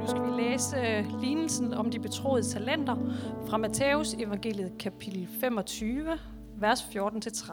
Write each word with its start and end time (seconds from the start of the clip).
Nu 0.00 0.06
skal 0.06 0.22
vi 0.22 0.42
læse 0.42 0.76
øh, 0.76 1.20
lignelsen 1.20 1.74
om 1.74 1.90
de 1.90 1.98
betroede 1.98 2.42
talenter 2.42 2.96
fra 3.46 3.56
Matthæus 3.56 4.14
evangeliet 4.14 4.78
kapitel 4.78 5.28
25, 5.40 6.18
vers 6.56 6.82
14-30. 6.82 7.52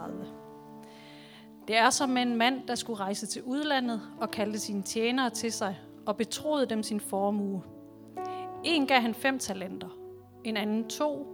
Det 1.68 1.78
er 1.78 1.89
som 1.89 2.18
en 2.18 2.36
mand, 2.36 2.68
der 2.68 2.75
skulle 2.75 2.99
rejse 2.99 3.28
til 3.28 3.44
udlandet 3.44 4.02
og 4.21 4.31
kaldte 4.31 4.60
sine 4.60 4.83
tjenere 4.83 5.29
til 5.29 5.52
sig 5.52 5.79
og 6.05 6.18
betroede 6.18 6.65
dem 6.65 6.83
sin 6.83 6.99
formue. 6.99 7.64
En 8.64 8.88
gav 8.88 9.02
han 9.02 9.14
fem 9.14 9.39
talenter, 9.39 9.89
en 10.43 10.57
anden 10.57 10.89
to, 10.89 11.27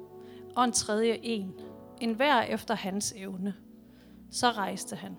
og 0.55 0.64
en 0.66 0.71
tredje 0.71 1.20
en, 1.23 1.54
en 2.02 2.14
hver 2.14 2.41
efter 2.41 2.75
hans 2.75 3.14
evne. 3.18 3.54
Så 4.32 4.52
rejste 4.52 4.95
han. 4.95 5.18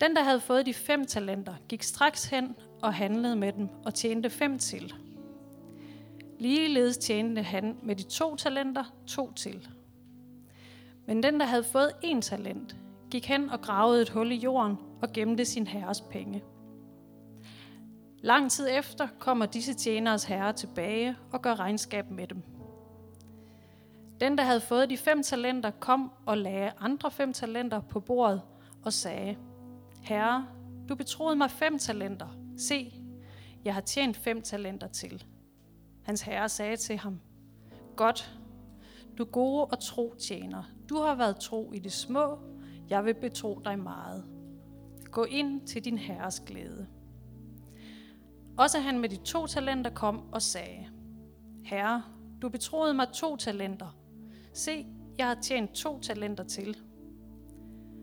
Den, 0.00 0.16
der 0.16 0.22
havde 0.22 0.40
fået 0.40 0.66
de 0.66 0.74
fem 0.74 1.06
talenter, 1.06 1.54
gik 1.68 1.82
straks 1.82 2.24
hen 2.24 2.54
og 2.82 2.94
handlede 2.94 3.36
med 3.36 3.52
dem 3.52 3.68
og 3.84 3.94
tjente 3.94 4.30
fem 4.30 4.58
til. 4.58 4.94
Ligeledes 6.38 6.98
tjente 6.98 7.42
han 7.42 7.76
med 7.82 7.96
de 7.96 8.02
to 8.02 8.36
talenter 8.36 8.84
to 9.06 9.32
til. 9.32 9.68
Men 11.06 11.22
den, 11.22 11.40
der 11.40 11.46
havde 11.46 11.64
fået 11.64 11.92
en 12.02 12.22
talent, 12.22 12.76
gik 13.10 13.28
hen 13.28 13.50
og 13.50 13.60
gravede 13.60 14.02
et 14.02 14.08
hul 14.08 14.32
i 14.32 14.36
jorden 14.36 14.76
og 15.02 15.12
gemte 15.12 15.44
sin 15.44 15.66
herres 15.66 16.00
penge. 16.00 16.42
Lang 18.22 18.50
tid 18.50 18.68
efter 18.70 19.08
kommer 19.18 19.46
disse 19.46 19.74
tjeneres 19.74 20.24
herre 20.24 20.52
tilbage 20.52 21.16
og 21.32 21.42
gør 21.42 21.54
regnskab 21.54 22.10
med 22.10 22.26
dem. 22.26 22.42
Den, 24.20 24.38
der 24.38 24.44
havde 24.44 24.60
fået 24.60 24.90
de 24.90 24.96
fem 24.96 25.22
talenter, 25.22 25.70
kom 25.70 26.12
og 26.26 26.38
lagde 26.38 26.72
andre 26.80 27.10
fem 27.10 27.32
talenter 27.32 27.80
på 27.80 28.00
bordet 28.00 28.42
og 28.84 28.92
sagde, 28.92 29.36
Herre, 30.02 30.46
du 30.88 30.94
betroede 30.94 31.36
mig 31.36 31.50
fem 31.50 31.78
talenter. 31.78 32.39
Se, 32.60 32.92
jeg 33.64 33.74
har 33.74 33.80
tjent 33.80 34.16
fem 34.16 34.42
talenter 34.42 34.86
til. 34.86 35.24
Hans 36.02 36.22
herre 36.22 36.48
sagde 36.48 36.76
til 36.76 36.96
ham, 36.96 37.20
Godt, 37.96 38.40
du 39.18 39.24
gode 39.24 39.64
og 39.64 39.78
tro 39.80 40.14
tjener. 40.14 40.62
Du 40.88 40.96
har 40.96 41.14
været 41.14 41.36
tro 41.40 41.72
i 41.72 41.78
det 41.78 41.92
små, 41.92 42.38
jeg 42.88 43.04
vil 43.04 43.14
betro 43.14 43.60
dig 43.64 43.78
meget. 43.78 44.24
Gå 45.04 45.24
ind 45.24 45.66
til 45.66 45.84
din 45.84 45.98
herres 45.98 46.40
glæde. 46.40 46.86
Også 48.58 48.78
han 48.78 48.98
med 48.98 49.08
de 49.08 49.16
to 49.16 49.46
talenter 49.46 49.90
kom 49.90 50.32
og 50.32 50.42
sagde, 50.42 50.86
Herre, 51.64 52.02
du 52.42 52.48
betroede 52.48 52.94
mig 52.94 53.08
to 53.14 53.36
talenter. 53.36 53.96
Se, 54.54 54.86
jeg 55.18 55.26
har 55.26 55.38
tjent 55.42 55.70
to 55.72 56.00
talenter 56.00 56.44
til. 56.44 56.76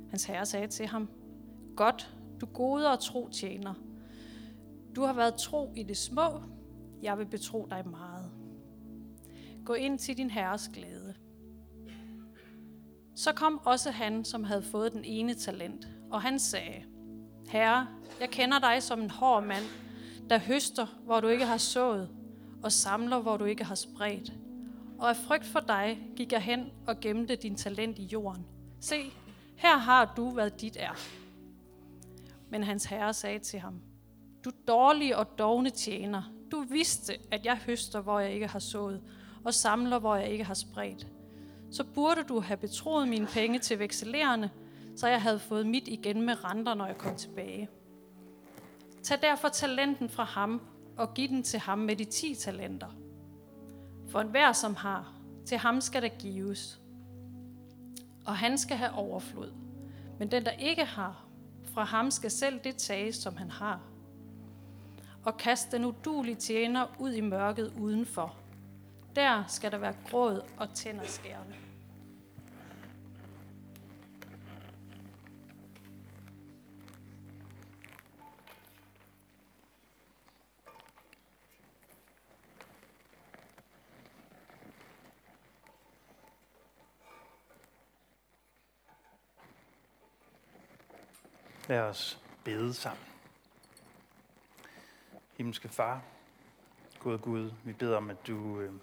Hans 0.09 0.25
herre 0.25 0.45
sagde 0.45 0.67
til 0.67 0.88
ham, 0.88 1.09
Godt, 1.75 2.16
du 2.42 2.45
gode 2.45 2.92
og 2.92 2.99
tro 2.99 3.30
tjener. 3.30 3.73
Du 4.98 5.03
har 5.03 5.14
været 5.14 5.36
tro 5.36 5.73
i 5.76 5.84
det 5.84 5.98
små, 5.98 6.42
jeg 7.02 7.17
vil 7.17 7.26
betro 7.26 7.67
dig 7.70 7.88
meget. 7.88 8.31
Gå 9.66 9.73
ind 9.73 10.00
til 10.00 10.17
din 10.17 10.30
herres 10.30 10.70
glæde. 10.73 11.16
Så 13.16 13.34
kom 13.34 13.62
også 13.66 13.92
han, 13.92 14.26
som 14.26 14.44
havde 14.44 14.62
fået 14.62 14.94
den 14.94 15.06
ene 15.06 15.34
talent, 15.34 15.88
og 16.12 16.22
han 16.22 16.39
sagde, 16.39 16.84
Herre, 17.50 17.88
jeg 18.20 18.30
kender 18.30 18.59
dig 18.59 18.84
som 18.84 19.02
en 19.02 19.09
hård 19.09 19.44
mand, 19.44 19.64
der 20.30 20.39
høster, 20.39 20.88
hvor 21.04 21.20
du 21.20 21.28
ikke 21.28 21.45
har 21.45 21.58
sået, 21.58 22.09
og 22.64 22.72
samler, 22.72 23.20
hvor 23.20 23.38
du 23.38 23.45
ikke 23.45 23.64
har 23.64 23.76
spredt. 23.76 24.34
Og 25.00 25.09
af 25.09 25.16
frygt 25.16 25.45
for 25.45 25.59
dig 25.59 26.11
gik 26.16 26.32
jeg 26.32 26.42
hen 26.42 26.72
og 26.88 27.00
gemte 27.00 27.36
din 27.36 27.56
talent 27.56 28.00
i 28.00 28.04
jorden. 28.04 28.45
Se, 28.80 29.14
her 29.56 29.78
har 29.78 30.14
du, 30.17 30.32
hvad 30.32 30.52
dit 30.52 30.78
er. 30.80 30.94
Men 32.50 32.64
hans 32.64 32.86
herre 32.86 33.14
sagde 33.14 33.39
til 33.39 33.59
ham, 33.59 33.82
du 34.48 34.52
dårlige 34.67 35.17
og 35.17 35.40
dogne 35.40 35.70
tjener, 35.70 36.23
du 36.52 36.62
vidste, 36.62 37.14
at 37.31 37.45
jeg 37.45 37.58
høster, 37.58 38.02
hvor 38.02 38.20
jeg 38.20 38.31
ikke 38.31 38.48
har 38.48 38.59
sået, 38.59 39.02
og 39.44 39.54
samler, 39.54 40.00
hvor 40.00 40.16
jeg 40.16 40.30
ikke 40.30 40.44
har 40.44 40.54
spredt. 40.54 41.08
Så 41.72 41.84
burde 41.84 42.23
du 42.23 42.39
have 42.39 42.58
betroet 42.58 43.08
mine 43.08 43.27
penge 43.27 43.60
til 43.60 43.80
vekselerende, 43.80 44.49
så 44.95 45.08
jeg 45.08 45.21
havde 45.21 45.39
fået 45.39 45.67
mit 45.67 45.88
igen 45.88 46.21
med 46.21 46.44
renter, 46.44 46.73
når 46.73 46.86
jeg 46.86 46.98
kom 46.98 47.16
tilbage. 47.16 47.70
Tag 49.04 49.21
derfor 49.21 49.49
talenten 49.49 50.10
fra 50.10 50.23
ham 50.23 50.61
og 50.98 51.14
giv 51.14 51.27
den 51.27 51.44
til 51.44 51.60
ham 51.60 51.80
med 51.80 51.95
de 51.95 52.05
ti 52.05 52.36
talenter. 52.36 52.88
For 54.10 54.20
enhver, 54.20 54.52
som 54.52 54.76
har, 54.76 55.14
til 55.45 55.58
ham 55.58 55.82
skal 55.82 56.02
der 56.02 56.17
gives. 56.20 56.82
Og 58.26 58.38
han 58.38 58.58
skal 58.58 58.77
have 58.77 58.92
overflod. 58.92 59.52
Men 60.20 60.32
den, 60.32 60.45
der 60.45 60.52
ikke 60.52 60.86
har, 60.86 61.26
fra 61.73 61.83
ham 61.83 62.11
skal 62.11 62.32
selv 62.32 62.60
det 62.64 62.76
tages, 62.76 63.16
som 63.16 63.36
han 63.38 63.52
har. 63.52 63.96
Og 65.27 65.38
kast 65.38 65.71
den 65.71 65.86
udulige 65.86 66.36
tjener 66.36 66.88
ud 66.99 67.14
i 67.14 67.21
mørket 67.21 67.73
udenfor. 67.80 68.36
Der 69.15 69.43
skal 69.48 69.71
der 69.71 69.77
være 69.77 69.95
gråd 70.10 70.42
og 70.58 70.73
tænderskærende. 70.73 71.55
Lad 91.70 91.80
os 91.80 92.20
bede 92.44 92.73
sammen. 92.73 93.17
Himmelske 95.37 95.70
Far, 95.70 96.02
Gud 96.99 97.17
Gud, 97.17 97.52
vi 97.64 97.73
beder 97.73 97.98
om, 97.98 98.09
at 98.09 98.27
du 98.27 98.59
øh, 98.59 98.73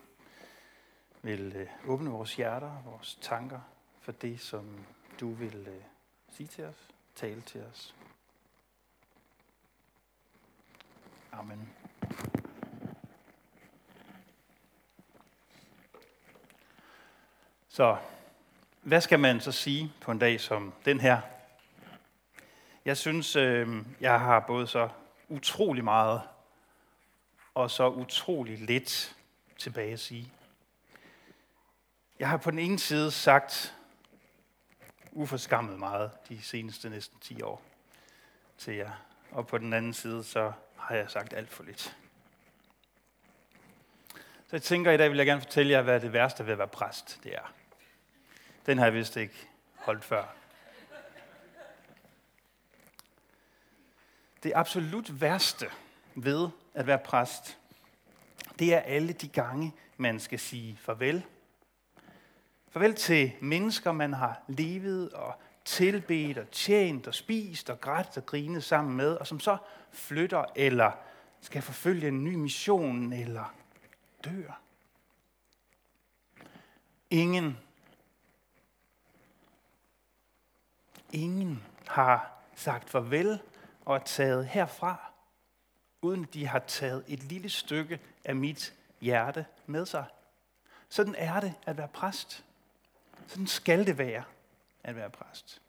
vil 1.22 1.56
øh, 1.56 1.69
åbne 1.87 2.10
vores 2.10 2.37
hjerter, 2.37 2.82
vores 2.84 3.19
tanker 3.20 3.60
for 4.00 4.12
det, 4.12 4.41
som 4.41 4.87
du 5.20 5.32
vil 5.32 5.66
øh, 5.69 5.82
sige 6.28 6.47
til 6.47 6.64
os, 6.64 6.88
tale 7.14 7.41
til 7.41 7.62
os. 7.62 7.94
Amen. 11.32 11.69
Så 17.69 17.97
hvad 18.82 19.00
skal 19.00 19.20
man 19.20 19.41
så 19.41 19.53
sige 19.53 19.93
på 20.00 20.10
en 20.10 20.19
dag 20.19 20.41
som 20.41 20.72
den 20.84 21.00
her? 21.00 21.20
Jeg 22.84 22.97
synes, 22.97 23.37
øh, 23.37 23.69
jeg 24.00 24.20
har 24.20 24.41
både 24.41 24.66
så 24.66 24.88
utrolig 25.28 25.84
meget 25.84 26.22
og 27.54 27.70
så 27.70 27.88
utrolig 27.88 28.59
lidt 28.59 29.16
tilbage 29.59 29.92
at 29.92 30.00
sige. 30.00 30.32
Jeg 32.19 32.28
har 32.28 32.37
på 32.37 32.50
den 32.50 32.59
ene 32.59 32.78
side 32.78 33.10
sagt 33.10 33.75
uforskammet 35.12 35.78
meget 35.78 36.10
de 36.28 36.43
seneste 36.43 36.91
næsten 36.91 37.19
10 37.20 37.43
år 37.43 37.62
til 38.59 38.75
jer. 38.75 38.91
Og 39.31 39.47
på 39.47 39.59
den 39.59 39.72
anden 39.72 39.94
side, 39.94 40.25
så 40.25 40.53
har 40.76 40.94
jeg 40.94 41.10
sagt 41.10 41.32
alt 41.32 41.50
for 41.50 41.62
lidt. 41.62 41.97
Så 44.47 44.50
jeg 44.53 44.62
tænker, 44.62 44.93
i 44.93 44.97
dag 44.97 45.10
vil 45.10 45.16
jeg 45.16 45.26
gerne 45.26 45.41
fortælle 45.41 45.72
jer, 45.72 45.82
hvad 45.82 46.00
det 46.00 46.12
værste 46.12 46.47
ved 46.47 46.53
at 46.53 46.59
være 46.59 46.69
præst 46.69 47.20
det 47.22 47.34
er. 47.34 47.53
Den 48.66 48.78
har 48.78 48.84
jeg 48.84 48.94
vist 48.94 49.16
ikke 49.16 49.48
holdt 49.75 50.04
før. 50.04 50.25
Det 54.43 54.53
absolut 54.54 55.20
værste 55.20 55.70
ved 56.14 56.48
at 56.75 56.86
være 56.86 56.98
præst, 56.98 57.58
det 58.58 58.75
er 58.75 58.78
alle 58.78 59.12
de 59.12 59.28
gange, 59.28 59.75
man 59.97 60.20
skal 60.20 60.38
sige 60.38 60.76
farvel. 60.76 61.25
Farvel 62.69 62.94
til 62.94 63.32
mennesker, 63.41 63.92
man 63.92 64.12
har 64.12 64.42
levet 64.48 65.10
og 65.10 65.34
tilbedt 65.64 66.38
og 66.38 66.50
tjent 66.50 67.06
og 67.06 67.14
spist 67.14 67.70
og 67.70 67.80
grædt 67.80 68.16
og 68.16 68.26
grinet 68.26 68.64
sammen 68.64 68.97
med, 68.97 69.14
og 69.14 69.26
som 69.26 69.41
så 69.41 69.56
flytter 69.92 70.44
eller 70.56 70.92
skal 71.41 71.62
forfølge 71.62 72.08
en 72.08 72.25
ny 72.25 72.34
mission 72.34 73.12
eller 73.12 73.55
dør. 74.25 74.60
Ingen, 77.10 77.58
ingen 81.12 81.62
har 81.87 82.32
sagt 82.55 82.90
farvel 82.90 83.40
og 83.84 83.96
er 83.96 84.00
taget 84.00 84.46
herfra, 84.46 85.13
uden 86.05 86.29
de 86.35 86.47
har 86.47 86.59
taget 86.59 87.05
et 87.09 87.23
lille 87.23 87.49
stykke 87.49 88.01
af 88.25 88.37
mit 88.37 88.75
hjerte 89.01 89.47
med 89.67 89.87
sig. 89.87 90.05
Sådan 90.89 91.15
er 91.19 91.41
det 91.41 91.55
at 91.67 91.77
være 91.77 91.89
præst. 91.89 92.45
Sådan 93.27 93.47
skal 93.47 93.87
det 93.87 93.99
være 93.99 94.25
at 94.83 94.97
være 94.97 95.11
præst. 95.11 95.61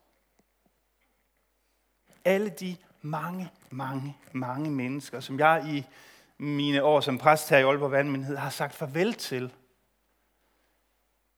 Alle 2.26 2.50
de 2.50 2.78
mange, 3.02 3.52
mange, 3.70 4.18
mange 4.32 4.72
mennesker, 4.72 5.20
som 5.20 5.40
jeg 5.40 5.66
i 5.68 5.86
mine 6.38 6.84
år 6.84 7.02
som 7.02 7.18
præst 7.18 7.50
her 7.50 7.58
i 7.58 7.64
Aalborg 7.64 7.92
Vandmyndighed 7.92 8.38
har 8.38 8.50
sagt 8.50 8.74
farvel 8.74 9.14
til. 9.14 9.54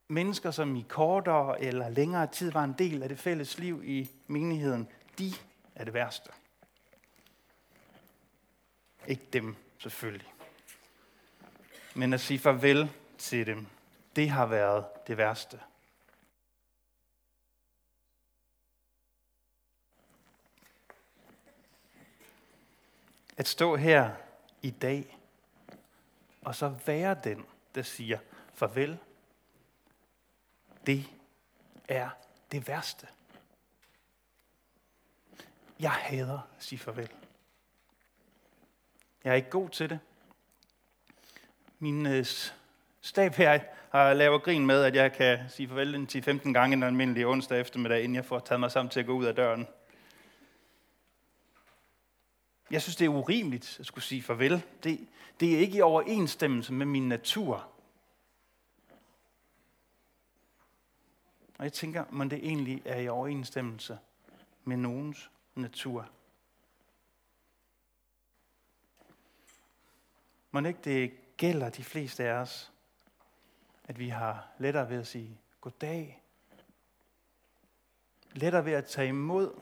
Mennesker, 0.07 0.51
som 0.51 0.75
i 0.75 0.85
kortere 0.89 1.61
eller 1.61 1.89
længere 1.89 2.27
tid 2.27 2.51
var 2.51 2.63
en 2.63 2.75
del 2.77 3.03
af 3.03 3.09
det 3.09 3.19
fælles 3.19 3.59
liv 3.59 3.81
i 3.85 4.09
menigheden, 4.27 4.87
de 5.19 5.33
er 5.75 5.83
det 5.83 5.93
værste. 5.93 6.29
Ikke 9.07 9.27
dem, 9.33 9.55
selvfølgelig. 9.79 10.33
Men 11.95 12.13
at 12.13 12.21
sige 12.21 12.39
farvel 12.39 12.91
til 13.17 13.45
dem, 13.45 13.67
det 14.15 14.29
har 14.29 14.45
været 14.45 15.07
det 15.07 15.17
værste. 15.17 15.59
At 23.37 23.47
stå 23.47 23.75
her 23.75 24.15
i 24.61 24.69
dag, 24.69 25.17
og 26.41 26.55
så 26.55 26.67
være 26.85 27.17
den, 27.23 27.45
der 27.75 27.81
siger 27.81 28.19
farvel, 28.53 28.97
det 30.85 31.05
er 31.87 32.09
det 32.51 32.67
værste. 32.67 33.07
Jeg 35.79 35.91
hader 35.91 36.39
at 36.57 36.63
sige 36.63 36.79
farvel. 36.79 37.26
Jeg 39.27 39.33
er 39.33 39.35
ikke 39.35 39.49
god 39.49 39.69
til 39.69 39.89
det. 39.89 39.99
Min 41.79 42.05
øh, 42.05 42.25
stab 43.01 43.33
her 43.33 43.59
har 43.91 44.13
lavet 44.13 44.43
grin 44.43 44.65
med, 44.65 44.83
at 44.83 44.95
jeg 44.95 45.13
kan 45.13 45.39
sige 45.49 45.67
farvel 45.67 45.95
en 45.95 46.07
10-15 46.11 46.51
gange 46.51 46.73
en 46.73 46.83
almindelig 46.83 47.27
onsdag 47.27 47.59
eftermiddag, 47.59 48.03
inden 48.03 48.15
jeg 48.15 48.25
får 48.25 48.39
taget 48.39 48.59
mig 48.59 48.71
sammen 48.71 48.89
til 48.89 48.99
at 48.99 49.05
gå 49.05 49.13
ud 49.13 49.25
af 49.25 49.35
døren. 49.35 49.67
Jeg 52.71 52.81
synes, 52.81 52.95
det 52.95 53.05
er 53.05 53.09
urimeligt 53.09 53.77
at 53.79 53.85
skulle 53.85 54.03
sige 54.03 54.21
farvel. 54.21 54.63
Det, 54.83 55.07
det 55.39 55.55
er 55.55 55.59
ikke 55.59 55.77
i 55.77 55.81
overensstemmelse 55.81 56.73
med 56.73 56.85
min 56.85 57.09
natur. 57.09 57.69
Og 61.57 61.63
jeg 61.63 61.73
tænker, 61.73 62.03
om 62.11 62.29
det 62.29 62.39
egentlig 62.39 62.81
er 62.85 62.99
i 62.99 63.07
overensstemmelse 63.07 63.97
med 64.63 64.77
nogens 64.77 65.29
natur. 65.55 66.09
Må 70.57 70.67
ikke 70.67 70.81
det 70.83 71.37
gælder 71.37 71.69
de 71.69 71.83
fleste 71.83 72.23
af 72.23 72.33
os, 72.33 72.71
at 73.83 73.99
vi 73.99 74.09
har 74.09 74.47
lettere 74.57 74.89
ved 74.89 74.97
at 74.97 75.07
sige 75.07 75.39
goddag, 75.61 76.23
lettere 78.31 78.65
ved 78.65 78.73
at 78.73 78.85
tage 78.85 79.07
imod, 79.07 79.59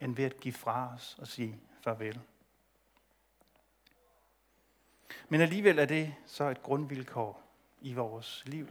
end 0.00 0.16
ved 0.16 0.24
at 0.24 0.40
give 0.40 0.54
fra 0.54 0.94
os 0.94 1.16
og 1.18 1.28
sige 1.28 1.60
farvel. 1.80 2.20
Men 5.28 5.40
alligevel 5.40 5.78
er 5.78 5.86
det 5.86 6.14
så 6.26 6.44
et 6.44 6.62
grundvilkår 6.62 7.42
i 7.80 7.94
vores 7.94 8.42
liv, 8.46 8.68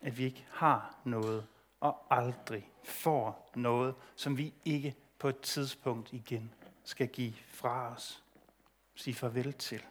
at 0.00 0.18
vi 0.18 0.24
ikke 0.24 0.46
har 0.50 0.98
noget 1.04 1.46
og 1.80 2.06
aldrig 2.10 2.70
får 2.84 3.50
noget, 3.54 3.94
som 4.16 4.38
vi 4.38 4.54
ikke 4.64 4.96
på 5.18 5.28
et 5.28 5.40
tidspunkt 5.40 6.12
igen 6.12 6.54
skal 6.84 7.08
give 7.08 7.34
fra 7.48 7.92
os. 7.92 8.23
Sige 8.94 9.14
farvel 9.14 9.52
til. 9.52 9.82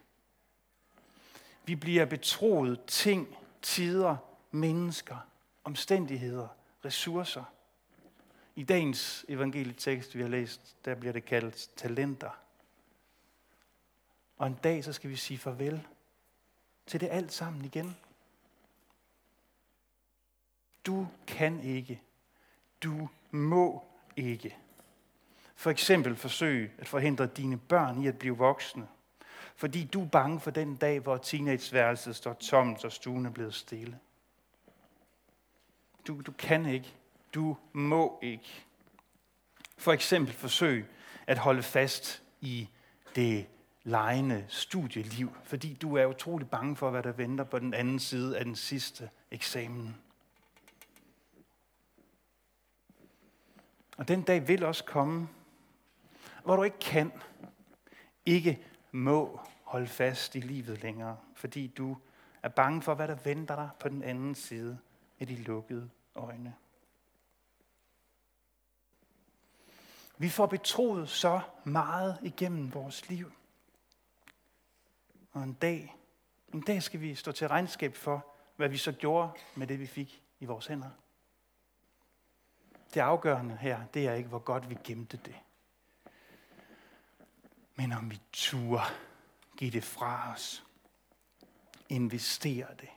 Vi 1.64 1.76
bliver 1.76 2.04
betroet 2.04 2.84
ting, 2.86 3.36
tider, 3.62 4.16
mennesker, 4.50 5.16
omstændigheder, 5.64 6.48
ressourcer. 6.84 7.44
I 8.56 8.62
dagens 8.62 9.24
evangelietekst, 9.28 10.14
vi 10.14 10.20
har 10.20 10.28
læst, 10.28 10.76
der 10.84 10.94
bliver 10.94 11.12
det 11.12 11.24
kaldt 11.24 11.70
talenter. 11.76 12.30
Og 14.36 14.46
en 14.46 14.54
dag, 14.54 14.84
så 14.84 14.92
skal 14.92 15.10
vi 15.10 15.16
sige 15.16 15.38
farvel 15.38 15.86
til 16.86 17.00
det 17.00 17.08
alt 17.10 17.32
sammen 17.32 17.64
igen. 17.64 17.96
Du 20.86 21.08
kan 21.26 21.60
ikke. 21.60 22.02
Du 22.82 23.08
må 23.30 23.84
ikke. 24.16 24.56
For 25.54 25.70
eksempel 25.70 26.16
forsøg 26.16 26.72
at 26.78 26.88
forhindre 26.88 27.26
dine 27.26 27.58
børn 27.58 28.02
i 28.02 28.06
at 28.06 28.18
blive 28.18 28.36
voksne. 28.36 28.88
Fordi 29.56 29.84
du 29.84 30.02
er 30.02 30.08
bange 30.08 30.40
for 30.40 30.50
den 30.50 30.76
dag, 30.76 31.00
hvor 31.00 31.16
teenageværelset 31.16 32.16
står 32.16 32.32
tomt 32.32 32.84
og 32.84 32.92
stuen 32.92 33.26
er 33.26 33.30
blevet 33.30 33.54
stille. 33.54 33.98
Du, 36.06 36.20
du 36.20 36.32
kan 36.32 36.66
ikke. 36.66 36.94
Du 37.34 37.56
må 37.72 38.18
ikke. 38.22 38.64
For 39.78 39.92
eksempel 39.92 40.34
forsøg 40.34 40.86
at 41.26 41.38
holde 41.38 41.62
fast 41.62 42.22
i 42.40 42.68
det 43.14 43.46
lejende 43.84 44.44
studieliv, 44.48 45.36
fordi 45.44 45.74
du 45.74 45.96
er 45.96 46.06
utrolig 46.06 46.50
bange 46.50 46.76
for, 46.76 46.90
hvad 46.90 47.02
der 47.02 47.12
venter 47.12 47.44
på 47.44 47.58
den 47.58 47.74
anden 47.74 47.98
side 47.98 48.38
af 48.38 48.44
den 48.44 48.56
sidste 48.56 49.10
eksamen. 49.30 49.96
Og 53.96 54.08
den 54.08 54.22
dag 54.22 54.48
vil 54.48 54.64
også 54.64 54.84
komme, 54.84 55.28
hvor 56.44 56.56
du 56.56 56.62
ikke 56.62 56.78
kan, 56.78 57.12
ikke 58.26 58.66
må 58.92 59.40
holde 59.62 59.86
fast 59.86 60.34
i 60.34 60.40
livet 60.40 60.82
længere, 60.82 61.16
fordi 61.34 61.66
du 61.66 61.96
er 62.42 62.48
bange 62.48 62.82
for, 62.82 62.94
hvad 62.94 63.08
der 63.08 63.14
venter 63.14 63.56
dig 63.56 63.70
på 63.80 63.88
den 63.88 64.02
anden 64.02 64.34
side 64.34 64.78
af 65.20 65.26
de 65.26 65.36
lukkede 65.36 65.90
øjne. 66.14 66.54
Vi 70.18 70.28
får 70.28 70.46
betroet 70.46 71.08
så 71.08 71.40
meget 71.64 72.18
igennem 72.22 72.74
vores 72.74 73.08
liv. 73.08 73.32
Og 75.32 75.42
en 75.42 75.52
dag, 75.52 75.96
en 76.54 76.60
dag 76.60 76.82
skal 76.82 77.00
vi 77.00 77.14
stå 77.14 77.32
til 77.32 77.48
regnskab 77.48 77.94
for, 77.94 78.26
hvad 78.56 78.68
vi 78.68 78.76
så 78.76 78.92
gjorde 78.92 79.30
med 79.54 79.66
det, 79.66 79.80
vi 79.80 79.86
fik 79.86 80.22
i 80.40 80.44
vores 80.44 80.66
hænder. 80.66 80.90
Det 82.94 83.00
afgørende 83.00 83.56
her, 83.56 83.86
det 83.86 84.08
er 84.08 84.14
ikke, 84.14 84.28
hvor 84.28 84.38
godt 84.38 84.70
vi 84.70 84.76
gemte 84.84 85.16
det. 85.16 85.34
Men 87.76 87.92
om 87.92 88.10
vi 88.10 88.20
turde 88.32 88.82
give 89.56 89.70
det 89.70 89.84
fra 89.84 90.32
os. 90.32 90.64
Investere 91.88 92.66
det. 92.80 92.88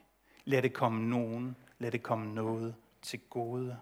Lad 0.44 0.62
det 0.62 0.72
komme 0.72 1.10
nogen, 1.10 1.56
lad 1.78 1.90
det 1.90 2.02
komme 2.02 2.34
noget 2.34 2.74
til 3.02 3.20
gode. 3.30 3.78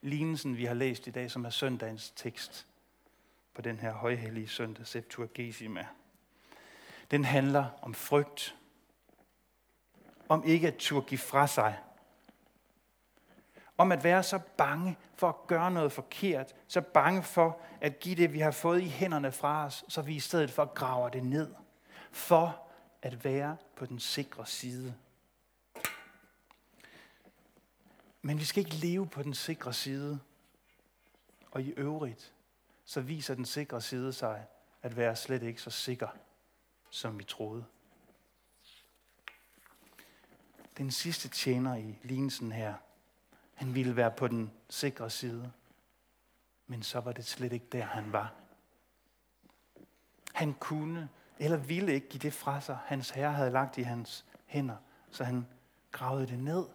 Lignelsen, 0.00 0.56
vi 0.56 0.64
har 0.64 0.74
læst 0.74 1.06
i 1.06 1.10
dag, 1.10 1.30
som 1.30 1.44
er 1.44 1.50
søndagens 1.50 2.12
tekst 2.16 2.66
på 3.54 3.62
den 3.62 3.78
her 3.78 3.92
højhellige 3.92 4.48
søndag, 4.48 4.86
Septuagesima. 4.86 5.86
Den 7.10 7.24
handler 7.24 7.66
om 7.82 7.94
frygt. 7.94 8.56
Om 10.28 10.44
ikke 10.44 10.68
at 10.68 10.76
turde 10.76 11.06
give 11.06 11.18
fra 11.18 11.46
sig 11.46 11.78
om 13.80 13.92
at 13.92 14.04
være 14.04 14.22
så 14.22 14.38
bange 14.56 14.98
for 15.14 15.28
at 15.28 15.46
gøre 15.46 15.70
noget 15.70 15.92
forkert, 15.92 16.54
så 16.68 16.80
bange 16.80 17.22
for 17.22 17.60
at 17.80 18.00
give 18.00 18.14
det, 18.14 18.32
vi 18.32 18.38
har 18.38 18.50
fået 18.50 18.82
i 18.82 18.88
hænderne 18.88 19.32
fra 19.32 19.64
os, 19.66 19.84
så 19.88 20.02
vi 20.02 20.14
i 20.14 20.20
stedet 20.20 20.50
for 20.50 20.74
graver 20.74 21.08
det 21.08 21.24
ned. 21.24 21.54
For 22.10 22.68
at 23.02 23.24
være 23.24 23.56
på 23.76 23.86
den 23.86 23.98
sikre 23.98 24.46
side. 24.46 24.94
Men 28.22 28.38
vi 28.38 28.44
skal 28.44 28.64
ikke 28.64 28.76
leve 28.76 29.06
på 29.06 29.22
den 29.22 29.34
sikre 29.34 29.72
side. 29.72 30.20
Og 31.50 31.62
i 31.62 31.70
øvrigt, 31.70 32.34
så 32.84 33.00
viser 33.00 33.34
den 33.34 33.44
sikre 33.44 33.80
side 33.80 34.12
sig 34.12 34.46
at 34.82 34.96
være 34.96 35.16
slet 35.16 35.42
ikke 35.42 35.62
så 35.62 35.70
sikker, 35.70 36.08
som 36.90 37.18
vi 37.18 37.24
troede. 37.24 37.64
Den 40.78 40.90
sidste 40.90 41.28
tjener 41.28 41.76
i 41.76 41.98
lignelsen 42.02 42.52
her, 42.52 42.74
han 43.60 43.74
ville 43.74 43.96
være 43.96 44.10
på 44.10 44.28
den 44.28 44.52
sikre 44.68 45.10
side. 45.10 45.52
Men 46.66 46.82
så 46.82 47.00
var 47.00 47.12
det 47.12 47.26
slet 47.26 47.52
ikke 47.52 47.66
der, 47.72 47.84
han 47.84 48.12
var. 48.12 48.32
Han 50.32 50.54
kunne 50.54 51.08
eller 51.38 51.56
ville 51.56 51.94
ikke 51.94 52.08
give 52.08 52.20
det 52.20 52.32
fra 52.32 52.60
sig, 52.60 52.78
hans 52.84 53.10
herre 53.10 53.32
havde 53.32 53.50
lagt 53.50 53.78
i 53.78 53.82
hans 53.82 54.26
hænder, 54.46 54.76
så 55.10 55.24
han 55.24 55.46
gravede 55.92 56.26
det 56.26 56.38
ned. 56.38 56.66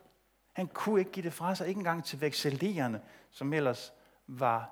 Han 0.53 0.67
kunne 0.67 0.99
ikke 0.99 1.11
give 1.11 1.23
det 1.23 1.33
fra 1.33 1.55
sig, 1.55 1.67
ikke 1.67 1.77
engang 1.77 2.05
til 2.05 2.21
vekselererne, 2.21 3.01
som 3.31 3.53
ellers 3.53 3.93
var 4.27 4.71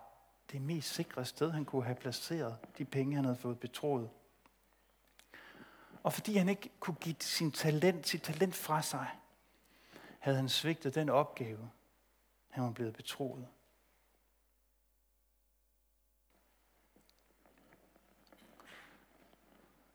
det 0.52 0.62
mest 0.62 0.94
sikre 0.94 1.26
sted, 1.26 1.52
han 1.52 1.66
kunne 1.66 1.84
have 1.84 1.96
placeret 1.96 2.58
de 2.78 2.86
penge, 2.86 3.16
han 3.16 3.26
havde 3.26 3.38
fået 3.38 3.60
betroet. 3.60 4.10
Og 6.04 6.14
fordi 6.14 6.36
han 6.36 6.50
ikke 6.50 6.70
kunne 6.80 6.96
give 6.96 7.16
sin 7.20 7.52
talent, 7.52 8.08
sit 8.08 8.22
talent 8.22 8.56
fra 8.56 8.82
sig, 8.82 9.08
havde 10.20 10.38
han 10.38 10.50
svigtet 10.50 10.96
den 10.96 11.10
opgave, 11.10 11.70
han 12.54 12.64
var 12.64 12.72
blevet 12.72 12.94
betroet. 12.94 13.48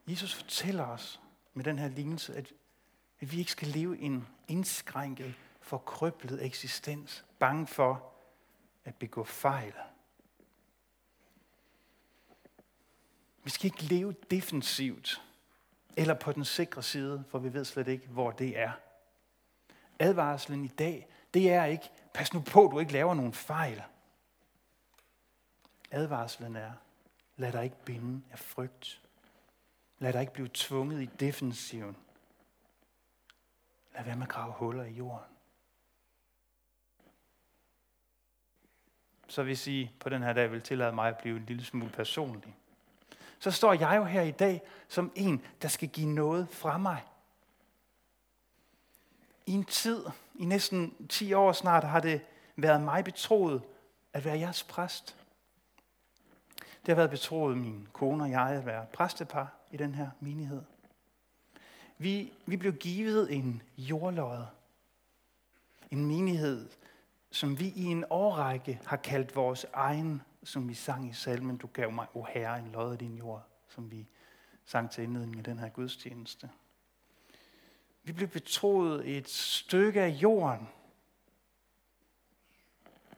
Jesus 0.09 0.35
fortæller 0.35 0.85
os 0.85 1.21
med 1.55 1.65
den 1.65 1.79
her 1.79 1.89
lignelse, 1.89 2.35
at, 2.35 2.53
at 3.21 3.33
vi 3.33 3.39
ikke 3.39 3.51
skal 3.51 3.69
leve 3.69 3.99
en 3.99 4.29
indskrænket, 4.49 5.35
forkrøblet 5.61 6.45
eksistens, 6.45 7.25
bange 7.39 7.67
for 7.67 8.13
at 8.85 8.95
begå 8.95 9.25
fejl. 9.25 9.75
Vi 13.45 13.51
skal 13.51 13.67
ikke 13.67 13.83
leve 13.83 14.15
defensivt 14.31 15.23
eller 15.97 16.15
på 16.15 16.33
den 16.33 16.45
sikre 16.45 16.83
side, 16.83 17.25
for 17.29 17.39
vi 17.39 17.53
ved 17.53 17.65
slet 17.65 17.89
ikke, 17.89 18.07
hvor 18.07 18.31
det 18.31 18.59
er. 18.59 18.73
Advarslen 19.99 20.65
i 20.65 20.69
dag, 20.69 21.09
det 21.35 21.53
er 21.53 21.65
ikke, 21.65 21.91
pas 22.15 22.35
nu 22.35 22.41
på, 22.41 22.69
du 22.73 22.79
ikke 22.79 22.93
laver 22.93 23.15
nogen 23.15 23.33
fejl. 23.33 23.83
Advarslen 25.91 26.57
er, 26.57 26.73
lad 27.37 27.53
dig 27.53 27.65
ikke 27.65 27.85
binde 27.85 28.23
af 28.33 28.39
frygt. 28.39 29.01
Lad 29.99 30.13
dig 30.13 30.21
ikke 30.21 30.33
blive 30.33 30.51
tvunget 30.55 31.03
i 31.03 31.07
defensiven. 31.07 31.97
Lad 33.95 34.05
være 34.05 34.17
med 34.17 34.23
at 34.23 34.29
grave 34.29 34.53
huller 34.53 34.85
i 34.85 34.93
jorden. 34.93 35.35
Så 39.29 39.43
hvis 39.43 39.67
I 39.67 39.91
på 40.01 40.09
den 40.09 40.23
her 40.23 40.33
dag 40.33 40.53
vil 40.53 40.63
tillade 40.63 40.93
mig 40.93 41.09
at 41.09 41.19
blive 41.19 41.37
en 41.37 41.45
lille 41.45 41.65
smule 41.65 41.91
personlig, 41.91 42.57
så 43.39 43.51
står 43.51 43.73
jeg 43.73 43.97
jo 43.97 44.05
her 44.05 44.23
i 44.23 44.31
dag 44.31 44.63
som 44.89 45.13
en, 45.15 45.45
der 45.63 45.69
skal 45.69 45.89
give 45.89 46.15
noget 46.15 46.49
fra 46.49 46.79
mig. 46.79 47.05
I 49.49 49.53
en 49.53 49.65
tid, 49.65 50.05
i 50.35 50.45
næsten 50.45 51.07
10 51.09 51.33
år 51.33 51.53
snart, 51.53 51.85
har 51.85 52.01
det 52.01 52.21
været 52.57 52.81
mig 52.81 53.05
betroet 53.05 53.63
at 54.13 54.25
være 54.25 54.39
jeres 54.39 54.63
præst. 54.63 55.17
Det 56.59 56.89
har 56.89 56.95
været 56.95 57.11
betroet 57.11 57.59
min 57.59 57.89
kone 57.93 58.25
og 58.25 58.31
jeg 58.31 58.49
at 58.49 58.67
være 58.67 58.87
præstepar 58.93 59.55
i 59.71 59.77
den 59.77 59.95
her 59.95 60.11
menighed. 60.21 60.63
Vi, 61.99 62.33
vi 62.47 62.57
blev 62.57 62.73
givet 62.73 63.35
en 63.35 63.63
jordlod. 63.79 64.45
En 65.91 66.07
menighed, 66.07 66.69
som 67.31 67.59
vi 67.59 67.69
i 67.69 67.85
en 67.85 68.05
årrække 68.11 68.81
har 68.87 68.97
kaldt 68.97 69.37
vores 69.37 69.67
egen, 69.73 70.23
som 70.43 70.69
vi 70.69 70.75
sang 70.75 71.11
i 71.11 71.13
salmen, 71.13 71.57
du 71.57 71.67
gav 71.67 71.93
mig, 71.93 72.07
o 72.15 72.23
Herre, 72.23 72.59
en 72.59 72.73
lod 72.73 72.93
af 72.93 72.99
din 72.99 73.15
jord, 73.15 73.47
som 73.69 73.91
vi 73.91 74.09
sang 74.65 74.91
til 74.91 75.05
indledningen 75.05 75.39
af 75.39 75.45
den 75.45 75.59
her 75.59 75.69
gudstjeneste. 75.69 76.51
Vi 78.09 78.13
blev 78.13 78.29
betroet 78.29 79.17
et 79.17 79.29
stykke 79.29 80.03
af 80.03 80.09
jorden 80.09 80.69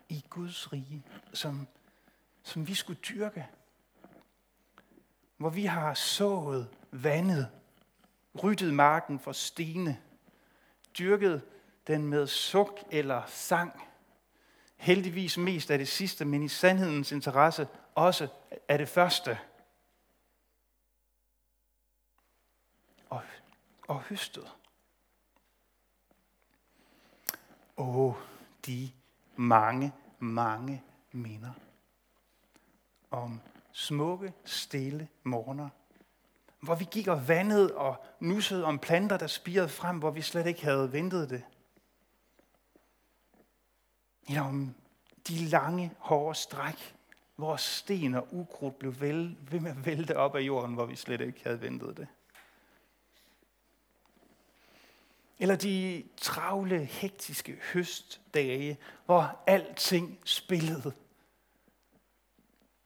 i 0.08 0.24
Guds 0.30 0.72
rige, 0.72 1.04
som, 1.32 1.68
som 2.42 2.68
vi 2.68 2.74
skulle 2.74 3.00
dyrke. 3.00 3.46
Hvor 5.36 5.50
vi 5.50 5.64
har 5.64 5.94
sået, 5.94 6.68
vandet, 6.90 7.48
ryddet 8.42 8.74
marken 8.74 9.18
for 9.18 9.32
stene, 9.32 10.00
dyrket 10.98 11.42
den 11.86 12.06
med 12.06 12.26
suk 12.26 12.78
eller 12.90 13.22
sang. 13.26 13.82
Heldigvis 14.76 15.38
mest 15.38 15.70
af 15.70 15.78
det 15.78 15.88
sidste, 15.88 16.24
men 16.24 16.42
i 16.42 16.48
sandhedens 16.48 17.12
interesse 17.12 17.68
også 17.94 18.28
af 18.68 18.78
det 18.78 18.88
første. 18.88 19.38
Og, 23.10 23.22
og 23.88 24.00
høstet. 24.00 24.52
Åh, 27.80 28.14
de 28.66 28.90
mange, 29.36 29.92
mange 30.18 30.82
minder 31.12 31.52
om 33.10 33.40
smukke, 33.72 34.32
stille 34.44 35.08
morgener, 35.22 35.68
hvor 36.60 36.74
vi 36.74 36.86
gik 36.90 37.08
og 37.08 37.28
vandede 37.28 37.76
og 37.76 38.04
nussede 38.20 38.64
om 38.64 38.78
planter, 38.78 39.16
der 39.16 39.26
spirede 39.26 39.68
frem, 39.68 39.98
hvor 39.98 40.10
vi 40.10 40.22
slet 40.22 40.46
ikke 40.46 40.64
havde 40.64 40.92
ventet 40.92 41.30
det. 41.30 41.42
Eller 44.28 44.42
om 44.42 44.74
de 45.28 45.34
lange, 45.34 45.92
hårde 45.98 46.34
stræk, 46.34 46.96
hvor 47.36 47.56
sten 47.56 48.14
og 48.14 48.28
ukrudt 48.30 48.78
blev 48.78 49.00
ved 49.00 49.60
med 49.60 49.70
at 49.70 49.86
vælte 49.86 50.16
op 50.16 50.34
af 50.34 50.40
jorden, 50.40 50.74
hvor 50.74 50.86
vi 50.86 50.96
slet 50.96 51.20
ikke 51.20 51.40
havde 51.44 51.60
ventet 51.60 51.96
det. 51.96 52.06
Eller 55.40 55.56
de 55.56 56.04
travle, 56.16 56.84
hektiske 56.84 57.58
høstdage, 57.72 58.78
hvor 59.06 59.42
alting 59.46 60.18
spillede. 60.24 60.92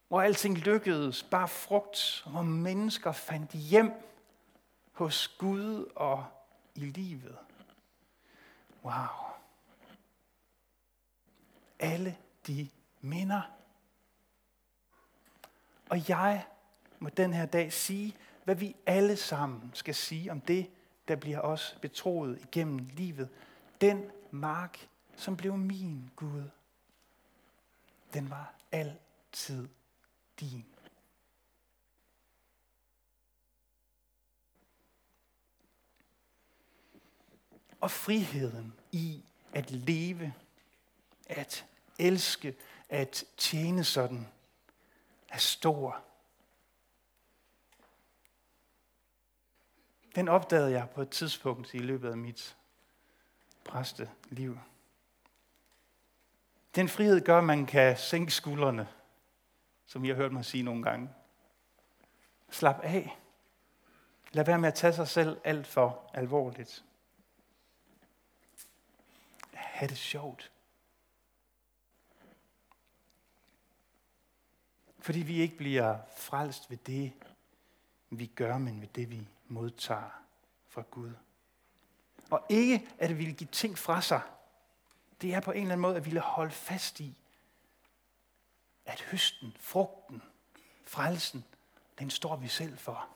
Hvor 0.08 0.22
alting 0.22 0.58
lykkedes, 0.58 1.22
bare 1.22 1.48
frugt, 1.48 2.24
hvor 2.26 2.42
mennesker 2.42 3.12
fandt 3.12 3.50
hjem 3.50 3.92
hos 4.92 5.28
Gud 5.28 5.92
og 5.96 6.26
i 6.74 6.80
livet. 6.80 7.38
Wow. 8.84 8.92
Alle 11.78 12.16
de 12.46 12.68
minder. 13.00 13.42
Og 15.88 16.08
jeg 16.08 16.46
må 16.98 17.08
den 17.08 17.32
her 17.32 17.46
dag 17.46 17.72
sige, 17.72 18.16
hvad 18.44 18.54
vi 18.54 18.76
alle 18.86 19.16
sammen 19.16 19.70
skal 19.74 19.94
sige 19.94 20.30
om 20.30 20.40
det, 20.40 20.70
der 21.08 21.16
bliver 21.16 21.40
os 21.40 21.78
betroet 21.80 22.38
igennem 22.42 22.78
livet. 22.78 23.28
Den 23.80 24.10
mark, 24.30 24.88
som 25.16 25.36
blev 25.36 25.56
min 25.56 26.10
Gud, 26.16 26.50
den 28.14 28.30
var 28.30 28.54
altid 28.72 29.68
din. 30.40 30.66
Og 37.80 37.90
friheden 37.90 38.74
i 38.92 39.24
at 39.52 39.70
leve, 39.70 40.34
at 41.26 41.66
elske, 41.98 42.56
at 42.88 43.24
tjene 43.36 43.84
sådan, 43.84 44.28
er 45.28 45.38
stor. 45.38 46.04
Den 50.14 50.28
opdagede 50.28 50.70
jeg 50.70 50.90
på 50.90 51.02
et 51.02 51.10
tidspunkt 51.10 51.74
i 51.74 51.78
løbet 51.78 52.10
af 52.10 52.16
mit 52.16 52.56
præsteliv. 53.64 54.58
Den 56.74 56.88
frihed 56.88 57.24
gør, 57.24 57.38
at 57.38 57.44
man 57.44 57.66
kan 57.66 57.96
sænke 57.96 58.32
skuldrene, 58.32 58.88
som 59.86 60.04
I 60.04 60.08
har 60.08 60.14
hørt 60.14 60.32
mig 60.32 60.44
sige 60.44 60.62
nogle 60.62 60.82
gange. 60.82 61.10
Slap 62.50 62.80
af. 62.82 63.18
Lad 64.32 64.44
være 64.44 64.58
med 64.58 64.68
at 64.68 64.74
tage 64.74 64.92
sig 64.92 65.08
selv 65.08 65.40
alt 65.44 65.66
for 65.66 66.10
alvorligt. 66.14 66.84
Ha' 69.52 69.86
det 69.86 69.98
sjovt. 69.98 70.52
Fordi 74.98 75.18
vi 75.18 75.40
ikke 75.40 75.56
bliver 75.56 75.98
frelst 76.16 76.70
ved 76.70 76.76
det, 76.76 77.12
vi 78.10 78.26
gør, 78.26 78.58
men 78.58 78.80
ved 78.80 78.88
det, 78.88 79.10
vi 79.10 79.28
modtager 79.48 80.22
fra 80.68 80.82
Gud. 80.90 81.12
Og 82.30 82.46
ikke 82.48 82.88
at 82.98 83.18
ville 83.18 83.32
give 83.32 83.48
ting 83.52 83.78
fra 83.78 84.00
sig. 84.00 84.20
Det 85.20 85.34
er 85.34 85.40
på 85.40 85.50
en 85.50 85.62
eller 85.62 85.72
anden 85.72 85.82
måde 85.82 85.96
at 85.96 86.04
ville 86.04 86.20
holde 86.20 86.50
fast 86.50 87.00
i, 87.00 87.16
at 88.84 89.00
høsten, 89.00 89.56
frugten, 89.60 90.22
frelsen, 90.84 91.44
den 91.98 92.10
står 92.10 92.36
vi 92.36 92.48
selv 92.48 92.78
for. 92.78 93.08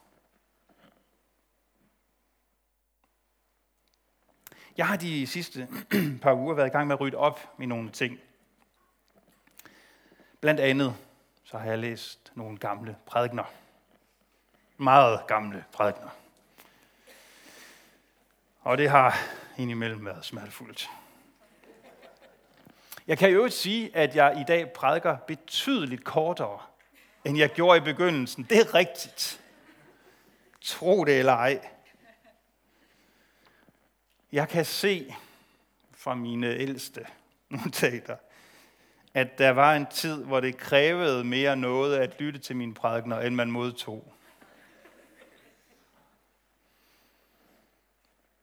Jeg 4.77 4.87
har 4.87 4.97
de 4.97 5.27
sidste 5.27 5.69
par 6.23 6.35
uger 6.35 6.55
været 6.55 6.67
i 6.67 6.71
gang 6.71 6.87
med 6.87 6.95
at 6.95 7.01
rydde 7.01 7.17
op 7.17 7.41
i 7.61 7.67
nogle 7.67 7.91
ting. 7.91 8.21
Blandt 10.41 10.61
andet 10.61 10.97
så 11.45 11.59
har 11.59 11.67
jeg 11.67 11.79
læst 11.79 12.33
nogle 12.35 12.59
gamle 12.59 12.97
prædikner. 13.07 13.45
Meget 14.77 15.27
gamle 15.27 15.65
prædikner. 15.73 16.11
Og 18.69 18.79
det 18.79 18.91
har 18.91 19.21
indimellem 19.59 20.07
været 20.07 20.25
smertefuldt. 20.25 20.91
Jeg 23.07 23.19
kan 23.19 23.31
jo 23.31 23.49
sige, 23.49 23.97
at 23.97 24.17
jeg 24.17 24.41
i 24.41 24.45
dag 24.49 24.73
prædiker 24.73 25.17
betydeligt 25.17 26.05
kortere, 26.05 26.59
end 27.25 27.39
jeg 27.39 27.51
gjorde 27.51 27.79
i 27.79 27.81
begyndelsen. 27.81 28.47
Det 28.51 28.59
er 28.59 28.75
rigtigt. 28.75 29.41
Tro 30.61 31.05
det 31.05 31.19
eller 31.19 31.33
ej. 31.33 31.69
Jeg 34.33 34.49
kan 34.49 34.65
se 34.65 35.15
fra 35.95 36.15
mine 36.15 36.47
ældste 36.47 37.07
notater, 37.51 38.17
at 39.15 39.39
der 39.39 39.51
var 39.51 39.75
en 39.75 39.87
tid, 39.87 40.25
hvor 40.25 40.41
det 40.41 40.57
krævede 40.57 41.25
mere 41.25 41.57
noget 41.57 41.97
at 41.97 42.21
lytte 42.21 42.41
til 42.41 42.57
mine 42.57 42.75
prædikner, 42.75 43.21
end 43.21 43.35
man 43.35 43.51
modtog. 43.51 44.13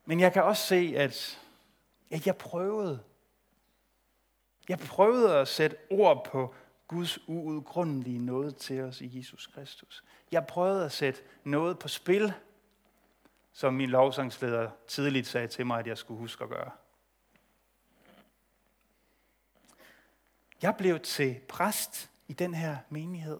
Men 0.05 0.19
jeg 0.19 0.33
kan 0.33 0.43
også 0.43 0.67
se, 0.67 0.93
at, 0.97 1.41
at 2.11 2.27
jeg 2.27 2.37
prøvede. 2.37 3.03
Jeg 4.69 4.79
prøvede 4.79 5.37
at 5.37 5.47
sætte 5.47 5.77
ord 5.89 6.25
på 6.25 6.55
Guds 6.87 7.27
uudgrundelige 7.27 8.19
noget 8.19 8.55
til 8.55 8.81
os 8.81 9.01
i 9.01 9.17
Jesus 9.17 9.47
Kristus. 9.47 10.03
Jeg 10.31 10.47
prøvede 10.47 10.85
at 10.85 10.91
sætte 10.91 11.21
noget 11.43 11.79
på 11.79 11.87
spil, 11.87 12.33
som 13.53 13.73
min 13.73 13.89
lovsangsleder 13.89 14.71
tidligt 14.87 15.27
sagde 15.27 15.47
til 15.47 15.65
mig, 15.65 15.79
at 15.79 15.87
jeg 15.87 15.97
skulle 15.97 16.19
huske 16.19 16.43
at 16.43 16.49
gøre. 16.49 16.71
Jeg 20.61 20.75
blev 20.77 20.99
til 20.99 21.39
præst 21.49 22.09
i 22.27 22.33
den 22.33 22.53
her 22.53 22.77
menighed. 22.89 23.39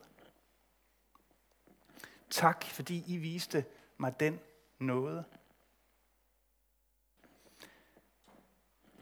Tak, 2.29 2.65
fordi 2.65 3.03
I 3.07 3.17
viste 3.17 3.65
mig 3.97 4.19
den 4.19 4.39
noget. 4.79 5.25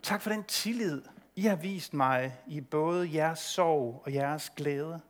Tak 0.04 0.22
for 0.22 0.30
den 0.30 0.44
tillid, 0.44 1.02
I 1.36 1.42
har 1.42 1.56
vist 1.56 1.94
mig 1.94 2.42
i 2.48 2.62
både 2.62 3.14
jeres 3.14 3.40
sorg 3.40 4.02
og 4.06 4.14
jeres 4.14 4.50
glæde, 4.50 5.02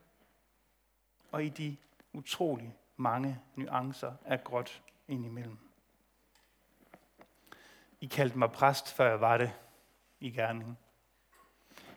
og 1.32 1.46
i 1.46 1.50
de 1.50 1.78
utrolig 2.14 2.76
mange 2.98 3.40
nuancer 3.56 4.14
af 4.26 4.44
gråt 4.44 4.82
indimellem. 5.08 5.58
I 8.02 8.06
kaldte 8.06 8.38
mig 8.38 8.52
præst, 8.52 8.94
før 8.94 9.10
jeg 9.10 9.22
var 9.22 9.38
det 9.38 9.54
i 10.20 10.32
gerning. 10.32 10.80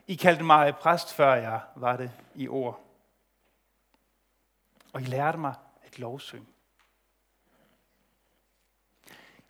I 0.07 0.15
kaldte 0.15 0.43
mig 0.43 0.75
præst, 0.75 1.13
før 1.13 1.33
jeg 1.33 1.61
var 1.75 1.97
det 1.97 2.11
i 2.35 2.47
ord. 2.47 2.83
Og 4.93 5.01
I 5.01 5.05
lærte 5.05 5.37
mig 5.37 5.55
at 5.83 5.99
lovsynge. 5.99 6.47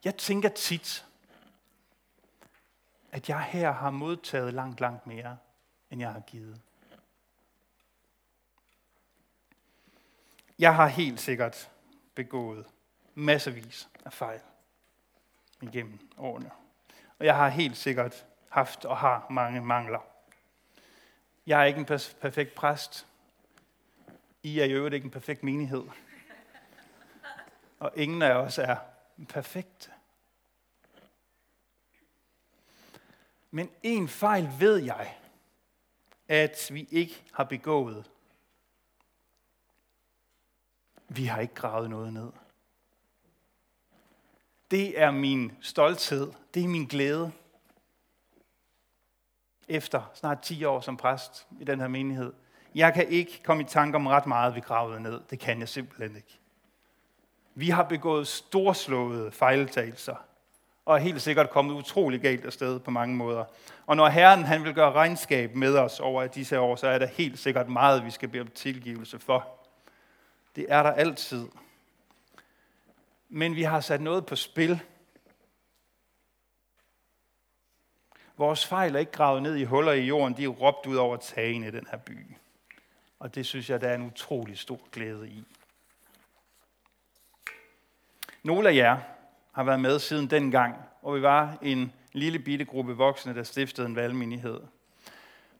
Jeg 0.04 0.18
tænker 0.18 0.50
tit, 0.50 1.07
at 3.18 3.30
jeg 3.30 3.44
her 3.44 3.72
har 3.72 3.90
modtaget 3.90 4.54
langt, 4.54 4.80
langt 4.80 5.08
mere, 5.08 5.38
end 5.92 6.02
jeg 6.02 6.12
har 6.12 6.20
givet. 6.20 6.62
Jeg 10.60 10.76
har 10.76 10.88
helt 10.88 11.20
sikkert 11.20 11.72
begået 12.16 12.66
masservis 13.16 13.90
af 14.06 14.14
fejl 14.14 14.42
igennem 15.62 16.10
årene. 16.18 16.52
Og 17.20 17.26
jeg 17.26 17.36
har 17.36 17.50
helt 17.50 17.78
sikkert 17.78 18.26
haft 18.50 18.86
og 18.86 18.98
har 18.98 19.28
mange 19.30 19.62
mangler. 19.62 20.06
Jeg 21.48 21.62
er 21.62 21.66
ikke 21.66 21.80
en 21.80 21.86
perfekt 22.22 22.56
præst. 22.56 23.08
I 24.44 24.60
er 24.60 24.66
i 24.66 24.72
øvrigt 24.72 24.96
ikke 24.96 25.06
en 25.06 25.12
perfekt 25.12 25.44
menighed. 25.44 25.84
Og 27.80 27.92
ingen 27.96 28.22
af 28.22 28.34
os 28.34 28.58
er 28.58 28.78
perfekte. 29.30 29.92
Men 33.58 33.70
en 33.84 34.08
fejl 34.08 34.50
ved 34.60 34.78
jeg, 34.78 35.18
at 36.28 36.70
vi 36.72 36.88
ikke 36.92 37.24
har 37.34 37.44
begået. 37.44 38.12
Vi 41.08 41.26
har 41.26 41.42
ikke 41.42 41.54
gravet 41.54 41.90
noget 41.90 42.14
ned. 42.14 42.32
Det 44.72 45.02
er 45.02 45.12
min 45.12 45.58
stolthed. 45.62 46.32
Det 46.54 46.64
er 46.64 46.68
min 46.68 46.86
glæde. 46.86 47.32
Efter 49.68 50.12
snart 50.14 50.42
10 50.42 50.64
år 50.64 50.82
som 50.82 50.98
præst 50.98 51.48
i 51.60 51.64
den 51.64 51.80
her 51.80 51.88
menighed. 51.88 52.34
Jeg 52.76 52.94
kan 52.94 53.08
ikke 53.08 53.44
komme 53.44 53.64
i 53.64 53.66
tanke 53.66 53.96
om 53.96 54.08
ret 54.08 54.26
meget, 54.26 54.56
vi 54.56 54.60
gravede 54.60 55.00
ned. 55.00 55.22
Det 55.30 55.40
kan 55.40 55.60
jeg 55.60 55.70
simpelthen 55.70 56.16
ikke. 56.16 56.40
Vi 57.56 57.70
har 57.70 57.84
begået 57.84 58.28
storslåede 58.28 59.32
fejltagelser, 59.32 60.16
og 60.88 60.96
er 60.96 61.00
helt 61.00 61.22
sikkert 61.22 61.50
kommet 61.50 61.74
utrolig 61.74 62.22
galt 62.22 62.46
afsted 62.46 62.80
på 62.80 62.92
mange 62.92 63.16
måder. 63.16 63.46
Og 63.86 63.96
når 63.96 64.08
Herren 64.08 64.44
han 64.44 64.64
vil 64.64 64.74
gøre 64.74 64.92
regnskab 64.92 65.56
med 65.56 65.78
os 65.78 66.00
over 66.00 66.28
disse 66.28 66.60
år, 66.60 66.76
så 66.76 66.88
er 66.88 66.98
der 66.98 67.06
helt 67.06 67.40
sikkert 67.40 67.70
meget, 67.70 68.06
vi 68.06 68.12
skal 68.12 68.30
bede 68.30 68.42
om 68.42 68.48
tilgivelse 68.48 69.20
for. 69.20 69.48
Det 70.56 70.66
er 70.70 70.84
der 70.84 70.92
altid. 70.92 71.48
Men 73.30 73.56
vi 73.56 73.64
har 73.64 73.80
sat 73.80 74.02
noget 74.02 74.26
på 74.26 74.36
spil. 74.36 74.80
Vores 78.38 78.66
fejl 78.66 78.96
er 78.96 79.00
ikke 79.00 79.12
gravet 79.12 79.44
ned 79.44 79.56
i 79.56 79.64
huller 79.64 79.92
i 79.92 80.06
jorden, 80.06 80.38
de 80.38 80.44
er 80.44 80.48
råbt 80.48 80.86
ud 80.86 80.96
over 80.96 81.18
tagene 81.18 81.68
i 81.68 81.72
den 81.72 81.88
her 81.92 81.98
by. 81.98 82.36
Og 83.20 83.36
det 83.36 83.46
synes 83.46 83.70
jeg, 83.70 83.82
der 83.82 83.90
er 83.90 83.96
en 83.96 84.06
utrolig 84.06 84.58
stor 84.58 84.80
glæde 84.92 85.30
i. 85.30 85.44
Nogle 88.44 88.70
af 88.70 88.76
jer 88.76 89.00
har 89.58 89.64
været 89.64 89.80
med 89.80 90.00
siden 90.00 90.28
dengang, 90.30 90.76
hvor 91.02 91.16
vi 91.16 91.22
var 91.22 91.58
en 91.62 91.94
lille 92.14 92.40
bitte 92.40 92.66
gruppe 92.66 92.94
voksne, 92.94 93.36
der 93.36 93.44
stiftede 93.44 93.88
en 93.88 93.96
valgmenighed. 93.96 94.60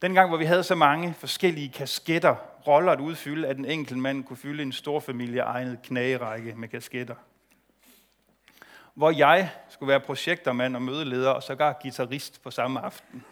Dengang, 0.02 0.30
hvor 0.30 0.38
vi 0.38 0.46
havde 0.46 0.64
så 0.64 0.76
mange 0.76 1.14
forskellige 1.14 1.70
kasketter, 1.70 2.36
roller 2.68 2.92
at 2.92 3.00
udfylde, 3.00 3.48
at 3.48 3.58
en 3.58 3.66
enkelt 3.66 4.00
mand 4.00 4.24
kunne 4.24 4.38
fylde 4.38 4.64
en 4.64 4.72
stor 4.72 5.00
familie 5.00 5.42
egnet 5.42 5.80
knagerække 5.84 6.56
med 6.56 6.68
kasketter. 6.68 7.16
Hvor 8.94 9.12
jeg 9.12 9.50
skulle 9.70 9.88
være 9.88 10.00
projektermand 10.00 10.76
og 10.76 10.82
mødeleder, 10.82 11.30
og 11.30 11.44
sågar 11.44 11.80
guitarist 11.82 12.44
på 12.44 12.52
samme 12.52 12.80
aften. 12.80 13.24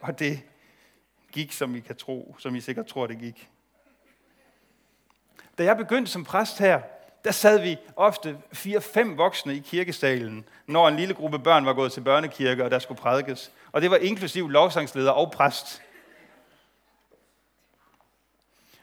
Og 0.00 0.18
det 0.18 0.42
gik, 1.32 1.52
som 1.52 1.76
I 1.76 1.80
kan 1.80 1.96
tro, 1.96 2.36
som 2.38 2.54
I 2.54 2.60
sikkert 2.60 2.86
tror, 2.86 3.06
det 3.06 3.18
gik. 3.18 3.50
Da 5.58 5.64
jeg 5.64 5.76
begyndte 5.76 6.12
som 6.12 6.24
præst 6.24 6.58
her, 6.58 6.80
der 7.24 7.30
sad 7.30 7.60
vi 7.60 7.76
ofte 7.96 8.38
fire-fem 8.52 9.18
voksne 9.18 9.54
i 9.54 9.58
kirkesalen, 9.58 10.44
når 10.66 10.88
en 10.88 10.96
lille 10.96 11.14
gruppe 11.14 11.38
børn 11.38 11.66
var 11.66 11.72
gået 11.72 11.92
til 11.92 12.00
børnekirke, 12.00 12.64
og 12.64 12.70
der 12.70 12.78
skulle 12.78 13.00
prædikes. 13.00 13.52
Og 13.72 13.82
det 13.82 13.90
var 13.90 13.96
inklusiv 13.96 14.48
lovsangsleder 14.48 15.10
og 15.10 15.30
præst. 15.30 15.82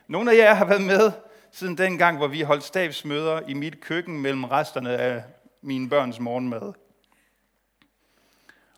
Nogle 0.08 0.32
af 0.32 0.36
jer 0.36 0.54
har 0.54 0.66
været 0.66 0.82
med 0.82 1.12
siden 1.52 1.78
den 1.78 1.98
gang, 1.98 2.18
hvor 2.18 2.28
vi 2.28 2.42
holdt 2.42 2.64
stabsmøder 2.64 3.42
i 3.48 3.54
mit 3.54 3.82
køkken 3.82 4.22
mellem 4.22 4.44
resterne 4.44 4.98
af 4.98 5.24
mine 5.62 5.90
børns 5.90 6.20
morgenmad. 6.20 6.74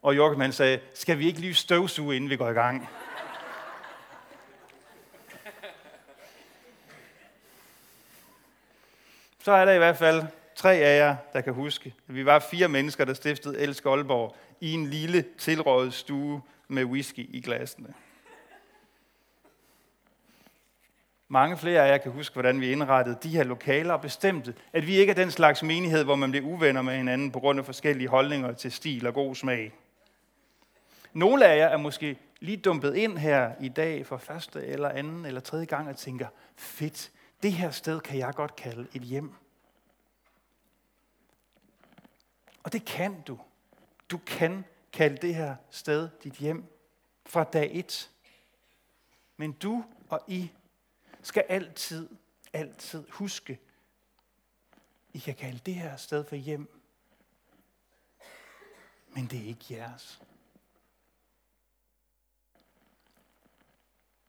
Og 0.01 0.15
Joachim 0.15 0.51
sagde, 0.51 0.79
skal 0.93 1.19
vi 1.19 1.27
ikke 1.27 1.39
lige 1.39 1.53
støvsuge, 1.53 2.15
inden 2.15 2.29
vi 2.29 2.35
går 2.35 2.49
i 2.49 2.53
gang? 2.53 2.89
Så 9.49 9.53
er 9.53 9.65
der 9.65 9.73
i 9.73 9.77
hvert 9.77 9.97
fald 9.97 10.23
tre 10.55 10.73
af 10.73 10.99
jer, 10.99 11.15
der 11.33 11.41
kan 11.41 11.53
huske, 11.53 11.93
at 12.09 12.15
vi 12.15 12.25
var 12.25 12.39
fire 12.39 12.67
mennesker, 12.67 13.05
der 13.05 13.13
stiftede 13.13 13.59
Elsk 13.59 13.85
Aalborg 13.85 14.35
i 14.61 14.73
en 14.73 14.85
lille 14.85 15.25
tilrådet 15.37 15.93
stue 15.93 16.41
med 16.67 16.83
whisky 16.83 17.29
i 17.29 17.41
glasene. 17.41 17.93
Mange 21.27 21.57
flere 21.57 21.87
af 21.87 21.91
jer 21.91 21.97
kan 21.97 22.11
huske, 22.11 22.33
hvordan 22.33 22.61
vi 22.61 22.71
indrettede 22.71 23.17
de 23.23 23.29
her 23.29 23.43
lokaler 23.43 23.93
og 23.93 24.01
bestemte, 24.01 24.53
at 24.73 24.87
vi 24.87 24.95
ikke 24.95 25.09
er 25.09 25.15
den 25.15 25.31
slags 25.31 25.63
menighed, 25.63 26.03
hvor 26.03 26.15
man 26.15 26.31
bliver 26.31 26.45
uvenner 26.45 26.81
med 26.81 26.95
hinanden 26.95 27.31
på 27.31 27.39
grund 27.39 27.59
af 27.59 27.65
forskellige 27.65 28.07
holdninger 28.07 28.51
til 28.53 28.71
stil 28.71 29.07
og 29.07 29.13
god 29.13 29.35
smag. 29.35 29.73
Nogle 31.13 31.45
af 31.45 31.57
jer 31.57 31.67
er 31.67 31.77
måske 31.77 32.17
lige 32.39 32.57
dumpet 32.57 32.95
ind 32.95 33.17
her 33.17 33.51
i 33.59 33.69
dag 33.69 34.05
for 34.05 34.17
første 34.17 34.65
eller 34.65 34.89
anden 34.89 35.25
eller 35.25 35.41
tredje 35.41 35.65
gang 35.65 35.89
og 35.89 35.97
tænker, 35.97 36.27
fedt, 36.57 37.11
det 37.43 37.53
her 37.53 37.71
sted 37.71 37.99
kan 37.99 38.17
jeg 38.17 38.33
godt 38.33 38.55
kalde 38.55 38.87
et 38.93 39.01
hjem. 39.01 39.33
Og 42.63 42.73
det 42.73 42.85
kan 42.85 43.21
du. 43.21 43.39
Du 44.09 44.17
kan 44.17 44.65
kalde 44.93 45.17
det 45.17 45.35
her 45.35 45.55
sted 45.69 46.09
dit 46.23 46.33
hjem 46.33 46.65
fra 47.25 47.43
dag 47.43 47.69
et. 47.73 48.11
Men 49.37 49.51
du 49.51 49.83
og 50.09 50.21
I 50.27 50.51
skal 51.21 51.45
altid, 51.49 52.09
altid 52.53 53.05
huske, 53.09 53.59
I 55.13 55.19
kan 55.19 55.35
kalde 55.35 55.59
det 55.59 55.75
her 55.75 55.97
sted 55.97 56.25
for 56.25 56.35
hjem. 56.35 56.79
Men 59.07 59.25
det 59.25 59.39
er 59.39 59.45
ikke 59.45 59.65
jeres. 59.69 60.21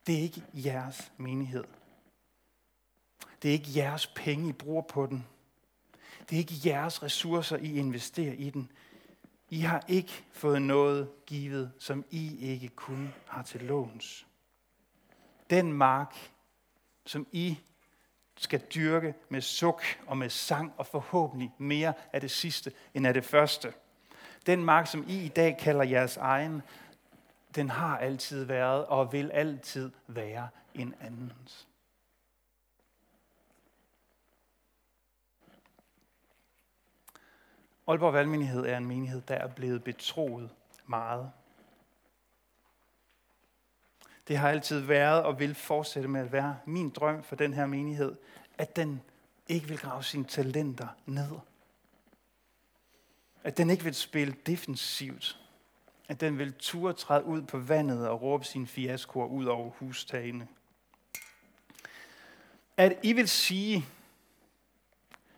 Det 0.07 0.19
er 0.19 0.23
ikke 0.23 0.45
jeres 0.55 1.13
menighed. 1.17 1.80
Det 3.43 3.49
er 3.49 3.53
ikke 3.53 3.71
jeres 3.77 4.07
penge, 4.07 4.49
I 4.49 4.53
bruger 4.53 4.83
på 4.83 5.07
den. 5.07 5.27
Det 6.31 6.37
er 6.37 6.39
ikke 6.39 6.61
jeres 6.65 7.03
ressourcer, 7.03 7.57
I 7.57 7.79
investerer 7.79 8.33
i 8.33 8.51
den. 8.51 8.73
I 9.49 9.61
har 9.61 9.85
ikke 9.89 10.25
fået 10.33 10.63
noget 10.63 11.09
givet, 11.27 11.73
som 11.79 12.05
I 12.11 12.37
ikke 12.39 12.69
kun 12.69 13.15
har 13.27 13.43
til 13.43 13.61
låns. 13.61 14.27
Den 15.51 15.73
mark, 15.73 16.17
som 17.07 17.27
I 17.33 17.59
skal 18.37 18.61
dyrke 18.61 19.15
med 19.29 19.41
suk 19.41 19.83
og 20.07 20.17
med 20.17 20.31
sang 20.31 20.73
og 20.77 20.87
forhåbentlig 20.87 21.53
mere 21.59 21.93
af 22.13 22.21
det 22.21 22.31
sidste 22.31 22.73
end 22.95 23.07
af 23.07 23.15
det 23.15 23.25
første. 23.25 23.73
Den 24.47 24.65
mark, 24.65 24.87
som 24.87 25.05
I 25.09 25.25
i 25.25 25.29
dag 25.29 25.57
kalder 25.61 25.85
jeres 25.85 26.17
egen, 26.17 26.63
den 27.55 27.71
har 27.71 27.99
altid 27.99 28.45
været 28.45 28.87
og 28.87 29.13
vil 29.13 29.31
altid 29.31 29.91
være 30.07 30.49
en 30.75 30.95
andens. 31.01 31.69
Aalborg 37.91 38.13
Valgmenighed 38.13 38.67
er 38.67 38.77
en 38.77 38.87
menighed, 38.87 39.21
der 39.21 39.35
er 39.35 39.47
blevet 39.47 39.85
betroet 39.85 40.51
meget. 40.87 41.33
Det 44.29 44.39
har 44.39 44.49
altid 44.49 44.81
været 44.81 45.23
og 45.23 45.39
vil 45.39 45.55
fortsætte 45.55 46.09
med 46.09 46.21
at 46.21 46.33
være 46.33 46.59
min 46.65 46.91
drøm 46.91 47.23
for 47.23 47.37
den 47.37 47.55
her 47.55 47.67
menighed, 47.67 48.17
at 48.59 48.77
den 48.77 49.03
ikke 49.49 49.69
vil 49.69 49.79
grave 49.79 50.05
sine 50.05 50.25
talenter 50.25 50.89
ned. 51.07 51.31
At 53.45 53.57
den 53.57 53.71
ikke 53.71 53.85
vil 53.85 53.95
spille 53.95 54.35
defensivt. 54.47 55.39
At 56.09 56.21
den 56.21 56.39
vil 56.39 56.55
turde 56.59 56.95
træde 56.95 57.25
ud 57.25 57.43
på 57.43 57.59
vandet 57.59 58.09
og 58.09 58.23
råbe 58.23 58.45
sine 58.45 58.67
fiaskoer 58.67 59.27
ud 59.27 59.45
over 59.45 59.71
hustagene. 59.71 60.49
At 62.77 62.99
I 63.03 63.13
vil 63.13 63.29
sige, 63.29 63.87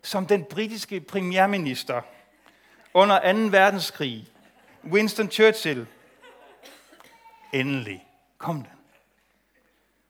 som 0.03 0.27
den 0.27 0.45
britiske 0.45 1.01
premierminister 1.01 2.03
under 2.95 3.33
2. 3.33 3.39
verdenskrig, 3.39 4.29
Winston 4.85 5.31
Churchill, 5.31 5.87
endelig 7.53 8.07
kom 8.39 8.57
den, 8.57 8.79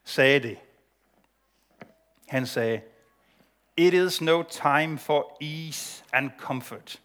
sagde 0.05 0.41
det. 0.41 0.59
Han 2.29 2.47
sagde, 2.47 2.83
It 3.77 3.95
is 3.95 4.21
no 4.21 4.43
time 4.43 4.99
for 4.99 5.37
ease 5.41 6.05
and 6.13 6.31
comfort. 6.39 7.01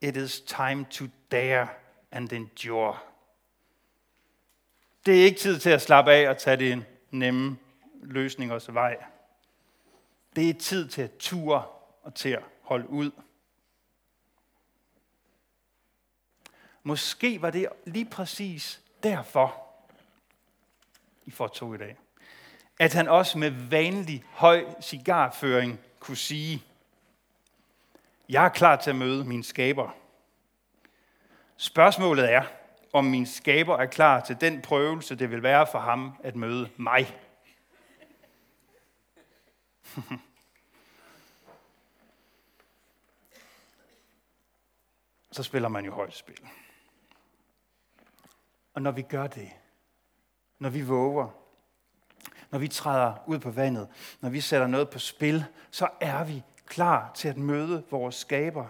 It 0.00 0.16
is 0.16 0.40
time 0.40 0.84
to 0.90 1.04
dare 1.30 1.68
and 2.10 2.32
endure. 2.32 2.98
Det 5.06 5.20
er 5.20 5.24
ikke 5.24 5.38
tid 5.38 5.58
til 5.58 5.70
at 5.70 5.82
slappe 5.82 6.12
af 6.12 6.28
og 6.28 6.38
tage 6.38 6.56
det 6.56 6.72
en 6.72 6.84
nemme 7.10 7.58
løsning 8.02 8.52
og 8.52 8.62
vej. 8.68 8.96
Det 10.36 10.50
er 10.50 10.54
tid 10.54 10.88
til 10.88 11.02
at 11.02 11.10
ture 11.18 11.62
og 12.02 12.14
til 12.14 12.28
at 12.28 12.42
holde 12.62 12.90
ud. 12.90 13.10
Måske 16.82 17.42
var 17.42 17.50
det 17.50 17.68
lige 17.86 18.04
præcis 18.04 18.80
derfor, 19.02 19.62
I 21.26 21.30
får 21.30 21.48
to 21.48 21.74
i 21.74 21.78
dag, 21.78 21.96
at 22.78 22.94
han 22.94 23.08
også 23.08 23.38
med 23.38 23.50
vanlig 23.50 24.24
høj 24.30 24.64
cigarføring 24.82 25.80
kunne 26.00 26.16
sige, 26.16 26.62
jeg 28.28 28.44
er 28.44 28.48
klar 28.48 28.76
til 28.76 28.90
at 28.90 28.96
møde 28.96 29.24
min 29.24 29.42
skaber. 29.42 29.90
Spørgsmålet 31.56 32.32
er, 32.32 32.44
om 32.92 33.04
min 33.04 33.26
skaber 33.26 33.76
er 33.76 33.86
klar 33.86 34.20
til 34.20 34.40
den 34.40 34.62
prøvelse, 34.62 35.14
det 35.14 35.30
vil 35.30 35.42
være 35.42 35.66
for 35.72 35.78
ham 35.78 36.12
at 36.22 36.36
møde 36.36 36.70
mig. 36.76 37.16
Så 45.32 45.42
spiller 45.42 45.68
man 45.68 45.84
jo 45.84 45.92
højt 45.92 46.14
spil. 46.14 46.48
Og 48.74 48.82
når 48.82 48.90
vi 48.90 49.02
gør 49.02 49.26
det, 49.26 49.50
når 50.58 50.68
vi 50.68 50.82
våger, 50.82 51.28
når 52.50 52.58
vi 52.58 52.68
træder 52.68 53.14
ud 53.26 53.38
på 53.38 53.50
vandet, 53.50 53.88
når 54.20 54.28
vi 54.28 54.40
sætter 54.40 54.66
noget 54.66 54.90
på 54.90 54.98
spil, 54.98 55.44
så 55.70 55.88
er 56.00 56.24
vi 56.24 56.42
klar 56.66 57.12
til 57.14 57.28
at 57.28 57.36
møde 57.36 57.84
vores 57.90 58.14
skaber. 58.14 58.66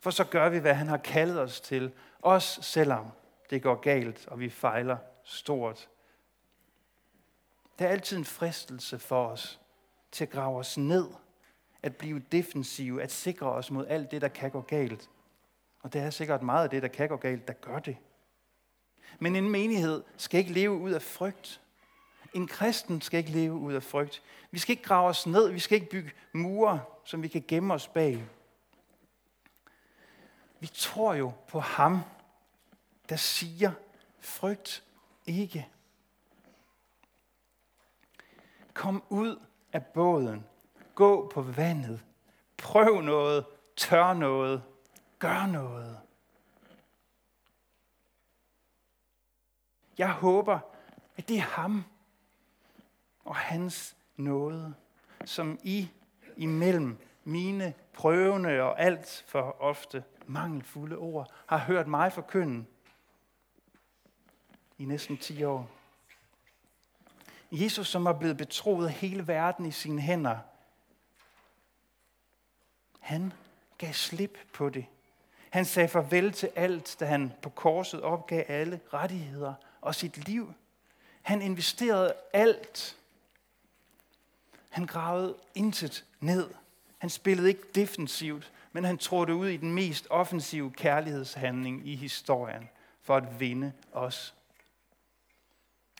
For 0.00 0.10
så 0.10 0.24
gør 0.24 0.48
vi, 0.48 0.58
hvad 0.58 0.74
han 0.74 0.88
har 0.88 0.96
kaldet 0.96 1.40
os 1.40 1.60
til, 1.60 1.92
også 2.22 2.62
selvom 2.62 3.06
det 3.50 3.62
går 3.62 3.74
galt, 3.74 4.28
og 4.28 4.40
vi 4.40 4.50
fejler 4.50 4.96
stort. 5.24 5.88
Der 7.78 7.86
er 7.86 7.90
altid 7.90 8.18
en 8.18 8.24
fristelse 8.24 8.98
for 8.98 9.26
os 9.26 9.60
til 10.12 10.24
at 10.24 10.30
grave 10.30 10.58
os 10.58 10.78
ned, 10.78 11.06
at 11.82 11.96
blive 11.96 12.18
defensive, 12.32 13.02
at 13.02 13.12
sikre 13.12 13.46
os 13.46 13.70
mod 13.70 13.86
alt 13.86 14.10
det, 14.10 14.22
der 14.22 14.28
kan 14.28 14.50
gå 14.50 14.60
galt. 14.60 15.10
Og 15.82 15.92
det 15.92 16.00
er 16.00 16.10
sikkert 16.10 16.42
meget 16.42 16.64
af 16.64 16.70
det, 16.70 16.82
der 16.82 16.88
kan 16.88 17.08
gå 17.08 17.16
galt, 17.16 17.48
der 17.48 17.54
gør 17.54 17.78
det. 17.78 17.96
Men 19.18 19.36
en 19.36 19.50
menighed 19.50 20.02
skal 20.16 20.40
ikke 20.40 20.52
leve 20.52 20.72
ud 20.72 20.90
af 20.90 21.02
frygt. 21.02 21.60
En 22.34 22.46
kristen 22.46 23.00
skal 23.00 23.18
ikke 23.18 23.30
leve 23.30 23.52
ud 23.52 23.72
af 23.72 23.82
frygt. 23.82 24.22
Vi 24.50 24.58
skal 24.58 24.72
ikke 24.72 24.82
grave 24.82 25.08
os 25.08 25.26
ned, 25.26 25.50
vi 25.52 25.58
skal 25.58 25.74
ikke 25.74 25.90
bygge 25.90 26.12
mure, 26.32 26.80
som 27.04 27.22
vi 27.22 27.28
kan 27.28 27.44
gemme 27.48 27.74
os 27.74 27.88
bag. 27.88 28.24
Vi 30.60 30.66
tror 30.66 31.14
jo 31.14 31.32
på 31.48 31.60
ham, 31.60 32.00
der 33.08 33.16
siger, 33.16 33.72
frygt 34.20 34.82
ikke. 35.26 35.68
Kom 38.74 39.02
ud 39.08 39.40
af 39.72 39.86
båden. 39.86 40.44
Gå 40.94 41.28
på 41.34 41.42
vandet. 41.42 42.00
Prøv 42.56 43.00
noget. 43.00 43.44
Tør 43.76 44.12
noget. 44.12 44.62
Gør 45.18 45.46
noget. 45.46 46.00
Jeg 49.98 50.12
håber, 50.12 50.58
at 51.16 51.28
det 51.28 51.36
er 51.36 51.40
ham 51.40 51.84
og 53.24 53.36
hans 53.36 53.96
nåde, 54.16 54.74
som 55.24 55.58
I 55.62 55.88
imellem 56.36 56.98
mine 57.24 57.74
prøvende 57.92 58.62
og 58.62 58.80
alt 58.80 59.24
for 59.26 59.56
ofte 59.60 60.04
mangelfulde 60.26 60.96
ord 60.96 61.32
har 61.46 61.58
hørt 61.58 61.88
mig 61.88 62.12
forkynde 62.12 62.64
i 64.78 64.84
næsten 64.84 65.16
10 65.16 65.44
år. 65.44 65.70
Jesus, 67.50 67.88
som 67.88 68.06
er 68.06 68.12
blevet 68.12 68.36
betroet 68.36 68.90
hele 68.90 69.28
verden 69.28 69.66
i 69.66 69.70
sine 69.70 70.00
hænder, 70.00 70.38
han 73.00 73.32
gav 73.78 73.92
slip 73.92 74.38
på 74.52 74.68
det. 74.68 74.86
Han 75.50 75.64
sagde 75.64 75.88
farvel 75.88 76.32
til 76.32 76.50
alt, 76.56 76.96
da 77.00 77.06
han 77.06 77.32
på 77.42 77.50
korset 77.50 78.02
opgav 78.02 78.44
alle 78.48 78.80
rettigheder 78.92 79.54
og 79.84 79.94
sit 79.94 80.28
liv. 80.28 80.54
Han 81.22 81.42
investerede 81.42 82.14
alt. 82.32 82.96
Han 84.70 84.86
gravede 84.86 85.36
intet 85.54 86.04
ned. 86.20 86.50
Han 86.98 87.10
spillede 87.10 87.48
ikke 87.48 87.62
defensivt, 87.74 88.52
men 88.72 88.84
han 88.84 88.98
trådte 88.98 89.34
ud 89.34 89.48
i 89.48 89.56
den 89.56 89.72
mest 89.72 90.06
offensive 90.10 90.72
kærlighedshandling 90.72 91.88
i 91.88 91.96
historien 91.96 92.68
for 93.02 93.16
at 93.16 93.40
vinde 93.40 93.72
os. 93.92 94.34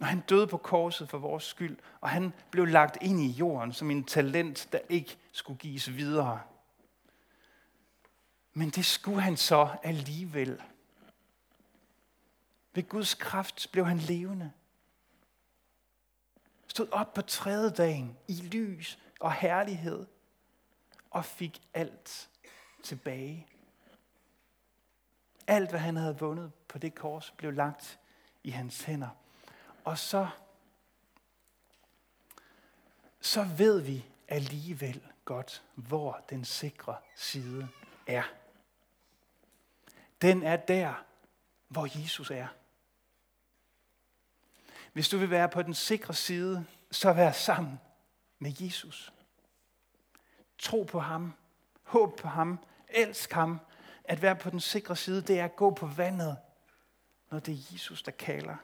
Og 0.01 0.07
han 0.07 0.21
døde 0.21 0.47
på 0.47 0.57
korset 0.57 1.11
for 1.11 1.19
vores 1.19 1.45
skyld, 1.45 1.77
og 2.01 2.11
han 2.11 2.33
blev 2.51 2.67
lagt 2.67 2.99
ind 3.03 3.21
i 3.21 3.31
jorden 3.31 3.73
som 3.73 3.91
en 3.91 4.05
talent, 4.05 4.69
der 4.73 4.79
ikke 4.89 5.17
skulle 5.33 5.59
gives 5.59 5.97
videre. 5.97 6.41
Men 8.53 8.71
det 8.71 8.85
skulle 8.85 9.21
han 9.21 9.37
så 9.37 9.69
alligevel. 9.83 10.61
Ved 12.75 12.89
Guds 12.89 13.15
kraft 13.15 13.69
blev 13.73 13.87
han 13.87 13.99
levende. 13.99 14.53
Stod 16.67 16.89
op 16.93 17.15
på 17.15 17.23
tredje 17.23 17.71
dagen 17.71 18.19
i 18.29 18.35
lys 18.35 18.99
og 19.21 19.33
herlighed 19.33 20.07
og 21.11 21.25
fik 21.25 21.63
alt 21.75 22.31
tilbage. 22.83 23.47
Alt, 25.47 25.71
hvad 25.71 25.81
han 25.81 25.97
havde 25.97 26.19
vundet 26.19 26.53
på 26.69 26.79
det 26.79 26.95
kors, 26.95 27.31
blev 27.31 27.53
lagt 27.53 27.99
i 28.45 28.51
hans 28.51 28.83
hænder. 28.83 29.09
Og 29.85 29.99
så, 29.99 30.29
så 33.21 33.45
ved 33.45 33.81
vi 33.81 34.07
alligevel 34.29 35.03
godt, 35.25 35.65
hvor 35.75 36.25
den 36.31 36.45
sikre 36.45 36.97
side 37.17 37.69
er. 38.07 38.23
Den 40.23 40.43
er 40.43 40.57
der, 40.57 41.05
hvor 41.69 42.01
Jesus 42.01 42.31
er. 42.31 42.47
Hvis 44.95 45.09
du 45.09 45.19
vil 45.19 45.31
være 45.31 45.49
på 45.49 45.63
den 45.63 45.75
sikre 45.75 46.15
side, 46.15 46.67
så 46.91 47.13
vær 47.13 47.33
sammen 47.33 47.81
med 48.39 48.53
Jesus. 48.61 49.13
Tro 50.59 50.83
på 50.83 51.01
ham. 51.01 51.33
Håb 51.83 52.21
på 52.21 52.29
ham. 52.29 52.59
Elsk 52.89 53.33
ham. 53.33 53.61
At 54.05 54.23
være 54.23 54.37
på 54.37 54.51
den 54.51 54.61
sikre 54.61 54.97
side, 54.97 55.23
det 55.23 55.41
er 55.41 55.45
at 55.45 55.57
gå 55.57 55.71
på 55.71 55.87
vandet, 55.87 56.37
når 57.31 57.39
det 57.39 57.55
er 57.55 57.59
Jesus, 57.73 58.03
der 58.03 58.13
kalder. 58.13 58.57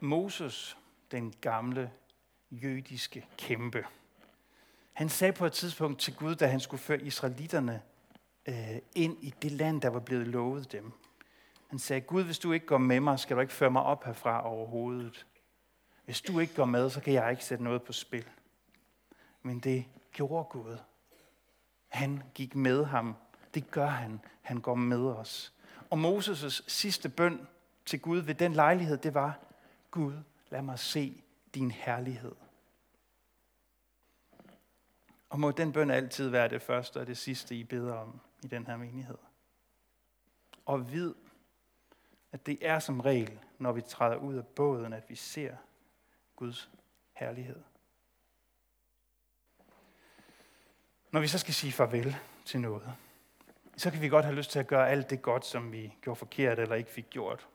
Moses, 0.00 0.76
den 1.10 1.32
gamle 1.40 1.92
jødiske 2.62 3.26
kæmpe, 3.38 3.84
han 4.94 5.08
sagde 5.08 5.32
på 5.32 5.46
et 5.46 5.52
tidspunkt 5.52 6.00
til 6.00 6.14
Gud, 6.14 6.34
da 6.34 6.46
han 6.46 6.60
skulle 6.60 6.80
føre 6.80 7.02
israelitterne 7.02 7.82
øh, 8.46 8.78
ind 8.94 9.16
i 9.20 9.34
det 9.42 9.52
land, 9.52 9.82
der 9.82 9.88
var 9.88 10.00
blevet 10.00 10.26
lovet 10.26 10.72
dem. 10.72 10.92
Han 11.68 11.78
sagde, 11.78 12.00
Gud, 12.00 12.24
hvis 12.24 12.38
du 12.38 12.52
ikke 12.52 12.66
går 12.66 12.78
med 12.78 13.00
mig, 13.00 13.18
skal 13.18 13.36
du 13.36 13.40
ikke 13.40 13.52
føre 13.52 13.70
mig 13.70 13.82
op 13.82 14.04
herfra 14.04 14.46
overhovedet. 14.48 15.26
Hvis 16.04 16.20
du 16.20 16.38
ikke 16.38 16.54
går 16.54 16.64
med, 16.64 16.90
så 16.90 17.00
kan 17.00 17.12
jeg 17.12 17.30
ikke 17.30 17.44
sætte 17.44 17.64
noget 17.64 17.82
på 17.82 17.92
spil. 17.92 18.24
Men 19.42 19.60
det 19.60 19.84
gjorde 20.12 20.44
Gud. 20.44 20.76
Han 21.88 22.22
gik 22.34 22.56
med 22.56 22.84
ham. 22.84 23.16
Det 23.54 23.70
gør 23.70 23.86
han. 23.86 24.20
Han 24.42 24.60
går 24.60 24.74
med 24.74 25.06
os. 25.06 25.52
Og 25.90 25.98
Moses' 25.98 26.64
sidste 26.68 27.08
bøn 27.08 27.46
til 27.86 28.00
Gud 28.00 28.18
ved 28.18 28.34
den 28.34 28.52
lejlighed, 28.52 28.96
det 28.96 29.14
var, 29.14 29.38
Gud, 29.90 30.14
lad 30.50 30.62
mig 30.62 30.78
se 30.78 31.22
din 31.54 31.70
herlighed. 31.70 32.32
Og 35.34 35.40
må 35.40 35.50
den 35.50 35.72
bøn 35.72 35.90
altid 35.90 36.28
være 36.28 36.48
det 36.48 36.62
første 36.62 37.00
og 37.00 37.06
det 37.06 37.18
sidste, 37.18 37.54
I 37.54 37.64
beder 37.64 37.94
om 37.94 38.20
i 38.44 38.46
den 38.46 38.66
her 38.66 38.76
menighed. 38.76 39.18
Og 40.66 40.92
vid, 40.92 41.14
at 42.32 42.46
det 42.46 42.58
er 42.60 42.78
som 42.78 43.00
regel, 43.00 43.38
når 43.58 43.72
vi 43.72 43.80
træder 43.80 44.16
ud 44.16 44.34
af 44.34 44.46
båden, 44.46 44.92
at 44.92 45.02
vi 45.08 45.14
ser 45.14 45.56
Guds 46.36 46.70
herlighed. 47.12 47.62
Når 51.10 51.20
vi 51.20 51.26
så 51.26 51.38
skal 51.38 51.54
sige 51.54 51.72
farvel 51.72 52.16
til 52.44 52.60
noget, 52.60 52.92
så 53.76 53.90
kan 53.90 54.00
vi 54.00 54.08
godt 54.08 54.24
have 54.24 54.36
lyst 54.36 54.50
til 54.50 54.58
at 54.58 54.66
gøre 54.66 54.90
alt 54.90 55.10
det 55.10 55.22
godt, 55.22 55.46
som 55.46 55.72
vi 55.72 55.94
gjorde 56.02 56.18
forkert 56.18 56.58
eller 56.58 56.74
ikke 56.74 56.90
fik 56.90 57.10
gjort. 57.10 57.48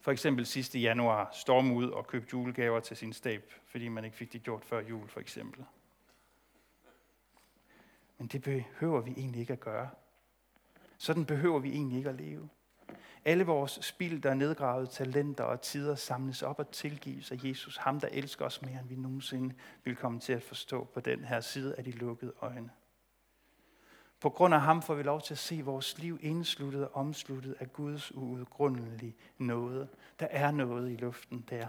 For 0.00 0.12
eksempel 0.12 0.46
sidste 0.46 0.78
januar 0.78 1.30
storme 1.32 1.74
ud 1.74 1.90
og 1.90 2.06
købe 2.06 2.26
julegaver 2.32 2.80
til 2.80 2.96
sin 2.96 3.12
stab, 3.12 3.52
fordi 3.66 3.88
man 3.88 4.04
ikke 4.04 4.16
fik 4.16 4.32
det 4.32 4.42
gjort 4.42 4.64
før 4.64 4.80
jul, 4.80 5.08
for 5.08 5.20
eksempel. 5.20 5.64
Men 8.18 8.26
det 8.26 8.42
behøver 8.42 9.00
vi 9.00 9.10
egentlig 9.10 9.40
ikke 9.40 9.52
at 9.52 9.60
gøre. 9.60 9.90
Sådan 10.98 11.26
behøver 11.26 11.58
vi 11.58 11.72
egentlig 11.72 11.98
ikke 11.98 12.10
at 12.10 12.14
leve. 12.14 12.48
Alle 13.24 13.44
vores 13.46 13.78
spild 13.82 14.26
og 14.26 14.36
nedgravede 14.36 14.86
talenter 14.86 15.44
og 15.44 15.60
tider 15.60 15.94
samles 15.94 16.42
op 16.42 16.58
og 16.58 16.70
tilgives 16.70 17.32
af 17.32 17.44
Jesus, 17.44 17.76
ham 17.76 18.00
der 18.00 18.08
elsker 18.12 18.44
os 18.44 18.62
mere, 18.62 18.80
end 18.80 18.88
vi 18.88 18.96
nogensinde 18.96 19.54
vil 19.84 19.96
komme 19.96 20.20
til 20.20 20.32
at 20.32 20.42
forstå 20.42 20.84
på 20.84 21.00
den 21.00 21.24
her 21.24 21.40
side 21.40 21.74
af 21.74 21.84
de 21.84 21.90
lukkede 21.90 22.32
øjne. 22.40 22.70
På 24.20 24.30
grund 24.30 24.54
af 24.54 24.60
ham 24.60 24.82
får 24.82 24.94
vi 24.94 25.02
lov 25.02 25.20
til 25.20 25.34
at 25.34 25.38
se 25.38 25.62
vores 25.64 25.98
liv 25.98 26.18
indsluttet 26.22 26.84
og 26.84 26.94
omsluttet 26.94 27.56
af 27.60 27.72
Guds 27.72 28.14
uudgrundelige 28.14 29.16
nåde. 29.38 29.88
Der 30.20 30.26
er 30.30 30.50
noget 30.50 30.92
i 30.92 30.96
luften 30.96 31.44
der, 31.50 31.68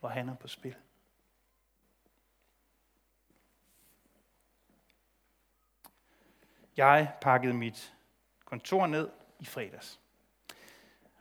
hvor 0.00 0.08
han 0.08 0.28
er 0.28 0.34
på 0.34 0.48
spil. 0.48 0.74
Jeg 6.76 7.12
pakkede 7.20 7.54
mit 7.54 7.94
kontor 8.44 8.86
ned 8.86 9.08
i 9.40 9.44
fredags. 9.44 10.00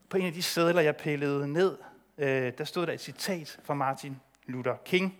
På 0.09 0.17
en 0.17 0.25
af 0.25 0.33
de 0.33 0.43
sædler, 0.43 0.81
jeg 0.81 0.95
pillede 0.95 1.47
ned, 1.47 1.77
øh, 2.17 2.53
der 2.57 2.63
stod 2.63 2.87
der 2.87 2.93
et 2.93 3.01
citat 3.01 3.59
fra 3.63 3.73
Martin 3.73 4.21
Luther 4.45 4.75
King, 4.85 5.17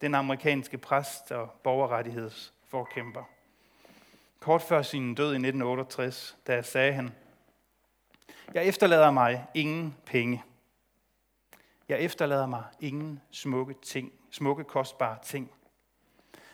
den 0.00 0.14
amerikanske 0.14 0.78
præst 0.78 1.32
og 1.32 1.50
borgerrettighedsforkæmper. 1.50 3.22
Kort 4.40 4.62
før 4.62 4.82
sin 4.82 5.14
død 5.14 5.26
i 5.26 5.36
1968, 5.36 6.36
der 6.46 6.62
sagde 6.62 6.92
han, 6.92 7.14
Jeg 8.54 8.64
efterlader 8.64 9.10
mig 9.10 9.46
ingen 9.54 9.96
penge. 10.06 10.42
Jeg 11.88 12.00
efterlader 12.00 12.46
mig 12.46 12.64
ingen 12.80 13.20
smukke 13.30 13.74
ting, 13.82 14.12
smukke 14.30 14.64
kostbare 14.64 15.18
ting. 15.22 15.50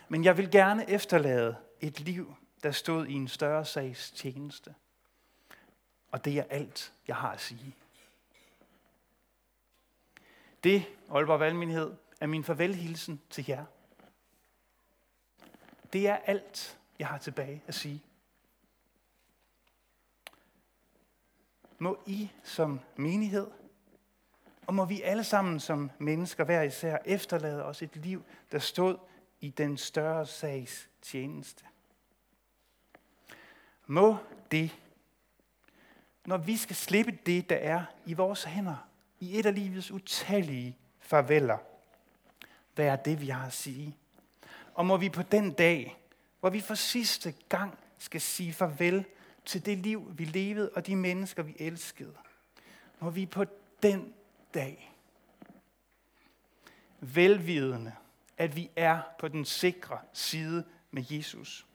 Men 0.09 0.23
jeg 0.23 0.37
vil 0.37 0.51
gerne 0.51 0.89
efterlade 0.89 1.55
et 1.81 1.99
liv, 1.99 2.35
der 2.63 2.71
stod 2.71 3.07
i 3.07 3.13
en 3.13 3.27
større 3.27 3.65
sags 3.65 4.11
tjeneste. 4.11 4.75
Og 6.11 6.25
det 6.25 6.39
er 6.39 6.43
alt, 6.49 6.93
jeg 7.07 7.15
har 7.15 7.31
at 7.31 7.41
sige. 7.41 7.75
Det, 10.63 10.85
Aalborg 11.11 11.39
Valgmenighed, 11.39 11.93
er 12.19 12.27
min 12.27 12.43
farvelhilsen 12.43 13.21
til 13.29 13.45
jer. 13.47 13.65
Det 15.93 16.07
er 16.07 16.15
alt, 16.15 16.79
jeg 16.99 17.07
har 17.07 17.17
tilbage 17.17 17.63
at 17.67 17.75
sige. 17.75 18.03
Må 21.79 22.03
I 22.05 22.31
som 22.43 22.79
menighed, 22.95 23.47
og 24.67 24.73
må 24.73 24.85
vi 24.85 25.01
alle 25.01 25.23
sammen 25.23 25.59
som 25.59 25.91
mennesker 25.97 26.43
hver 26.43 26.61
især 26.61 26.97
efterlade 27.05 27.65
os 27.65 27.81
et 27.81 27.95
liv, 27.95 28.23
der 28.51 28.59
stod 28.59 28.97
i 29.39 29.49
den 29.49 29.77
større 29.77 30.25
sags 30.25 30.89
tjeneste. 31.01 31.63
Må 33.91 34.17
det, 34.51 34.77
når 36.25 36.37
vi 36.37 36.57
skal 36.57 36.75
slippe 36.75 37.11
det, 37.25 37.49
der 37.49 37.55
er 37.55 37.85
i 38.05 38.13
vores 38.13 38.43
hænder, 38.43 38.87
i 39.19 39.39
et 39.39 39.45
af 39.45 39.55
livets 39.55 39.91
utallige 39.91 40.77
farveler, 40.99 41.57
være 42.75 42.97
det, 43.05 43.21
vi 43.21 43.27
har 43.27 43.45
at 43.45 43.53
sige. 43.53 43.97
Og 44.73 44.85
må 44.85 44.97
vi 44.97 45.09
på 45.09 45.21
den 45.21 45.53
dag, 45.53 45.97
hvor 46.39 46.49
vi 46.49 46.59
for 46.59 46.75
sidste 46.75 47.33
gang 47.49 47.79
skal 47.97 48.21
sige 48.21 48.53
farvel 48.53 49.05
til 49.45 49.65
det 49.65 49.77
liv, 49.77 50.11
vi 50.17 50.25
levede, 50.25 50.71
og 50.75 50.87
de 50.87 50.95
mennesker, 50.95 51.43
vi 51.43 51.55
elskede, 51.59 52.13
må 52.99 53.09
vi 53.09 53.25
på 53.25 53.45
den 53.83 54.13
dag, 54.53 54.93
velvidende, 56.99 57.93
at 58.37 58.55
vi 58.55 58.69
er 58.75 59.01
på 59.19 59.27
den 59.27 59.45
sikre 59.45 59.99
side 60.13 60.65
med 60.91 61.03
Jesus, 61.09 61.65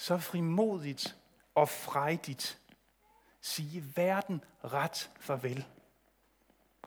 så 0.00 0.18
frimodigt 0.18 1.16
og 1.54 1.68
frejdigt 1.68 2.60
sige 3.40 3.96
verden 3.96 4.44
ret 4.64 5.10
farvel 5.20 5.66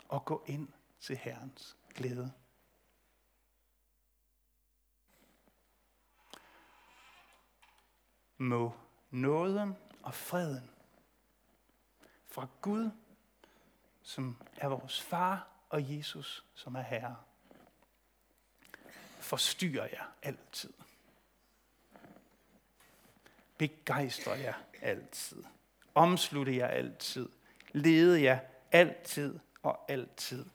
og 0.08 0.26
gå 0.26 0.44
ind 0.48 0.68
til 1.00 1.18
Herrens 1.18 1.78
glæde. 1.96 2.34
Må 8.38 8.74
nåden 9.10 9.78
og 10.04 10.16
freden 10.16 10.72
fra 12.28 12.48
Gud, 12.62 12.92
som 14.02 14.38
er 14.58 14.68
vores 14.68 15.02
far, 15.02 15.48
og 15.70 15.98
Jesus, 15.98 16.46
som 16.54 16.76
er 16.76 16.82
Herre, 16.82 17.16
forstyrrer 19.20 19.88
jer 19.88 20.06
altid. 20.22 20.74
Begejstrer 23.64 24.36
jer 24.36 24.54
altid. 24.82 25.44
Omslutte 25.96 26.56
jer 26.56 26.68
altid. 26.68 27.30
Lede 27.72 28.24
jer 28.24 28.40
altid 28.72 29.40
og 29.62 29.92
altid 29.92 30.46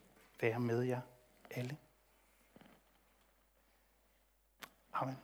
være 0.40 0.60
med 0.60 0.82
jer 0.82 1.00
alle. 1.50 1.76
Amen. 4.92 5.16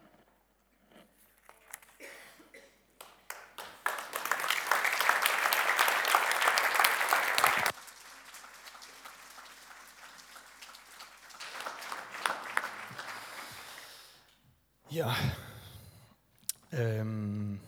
Ja. 14.93 15.11
Um, 17.01 17.61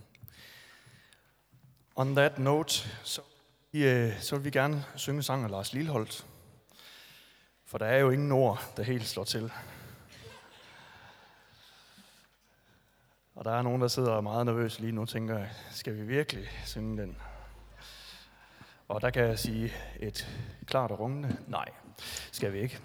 on 1.97 2.15
that 2.15 2.39
note, 2.39 2.89
så 3.05 3.21
øh, 3.75 4.21
så 4.21 4.37
vil 4.37 4.45
vi 4.45 4.51
gerne 4.51 4.85
synge 4.97 5.23
sang 5.23 5.45
af 5.45 5.51
Lars 5.51 5.73
Lilholdt. 5.73 6.27
For 7.65 7.79
der 7.79 7.87
er 7.87 7.99
jo 7.99 8.11
ingen 8.11 8.33
ord, 8.33 8.73
der 8.77 8.83
helt 8.83 9.07
slår 9.07 9.25
til. 9.25 9.53
Og 13.35 13.45
der 13.45 13.51
er 13.51 13.63
nogen, 13.63 13.83
der 13.83 13.89
sidder 13.89 14.21
meget 14.21 14.47
nervøs 14.47 14.81
lige 14.81 14.93
nu 14.93 15.01
og 15.01 15.09
tænker, 15.09 15.47
skal 15.71 15.97
vi 15.97 16.03
virkelig 16.03 16.49
synge 16.65 17.03
den? 17.03 17.17
Og 18.89 19.01
der 19.01 19.11
kan 19.11 19.25
jeg 19.25 19.39
sige 19.39 19.73
et 20.01 20.29
klart 20.67 20.91
og 20.91 21.01
rungende, 21.01 21.37
nej, 21.47 21.69
skal 22.33 22.53
vi 22.53 22.59
ikke. 22.59 22.81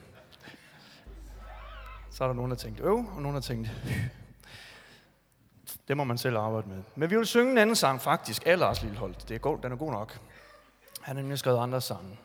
Så 2.12 2.24
er 2.24 2.28
der 2.28 2.36
nogen, 2.36 2.52
der 2.52 2.58
tænkt, 2.58 2.80
øv, 2.80 3.06
og 3.16 3.22
nogen, 3.22 3.36
der 3.36 3.42
tænkt, 3.42 3.70
det 5.88 5.98
må 5.98 6.04
man 6.04 6.18
selv 6.18 6.38
arbejde 6.38 6.70
med. 6.70 6.84
Men 6.96 7.10
vi 7.10 7.16
vil 7.16 7.26
synge 7.26 7.52
en 7.52 7.58
anden 7.58 7.76
sang 7.76 8.02
faktisk 8.02 8.44
af 8.46 8.60
Lars 8.60 8.82
Lilleholdt. 8.82 9.30
Det 9.30 9.36
er 9.36 9.40
god, 9.40 9.58
den 9.64 9.72
er 9.72 9.76
god 9.76 9.92
nok. 9.92 10.20
Han 11.02 11.16
har 11.16 11.22
nemlig 11.22 11.40
skrevet 11.40 11.60
andre 11.60 11.82
sange. 11.82 12.20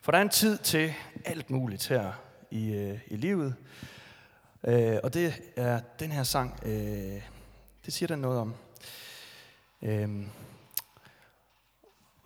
For 0.00 0.12
der 0.12 0.18
er 0.18 0.22
en 0.22 0.28
tid 0.28 0.58
til 0.58 0.94
alt 1.24 1.50
muligt 1.50 1.88
her 1.88 2.12
i, 2.50 2.74
øh, 2.74 2.98
i 3.06 3.16
livet. 3.16 3.54
Øh, 4.64 4.98
og 5.02 5.14
det 5.14 5.34
er 5.56 5.80
den 5.98 6.12
her 6.12 6.22
sang, 6.22 6.60
øh, 6.62 7.22
det 7.84 7.92
siger 7.92 8.06
den 8.06 8.18
noget 8.18 8.38
om. 8.38 8.54
Øh, 9.82 10.26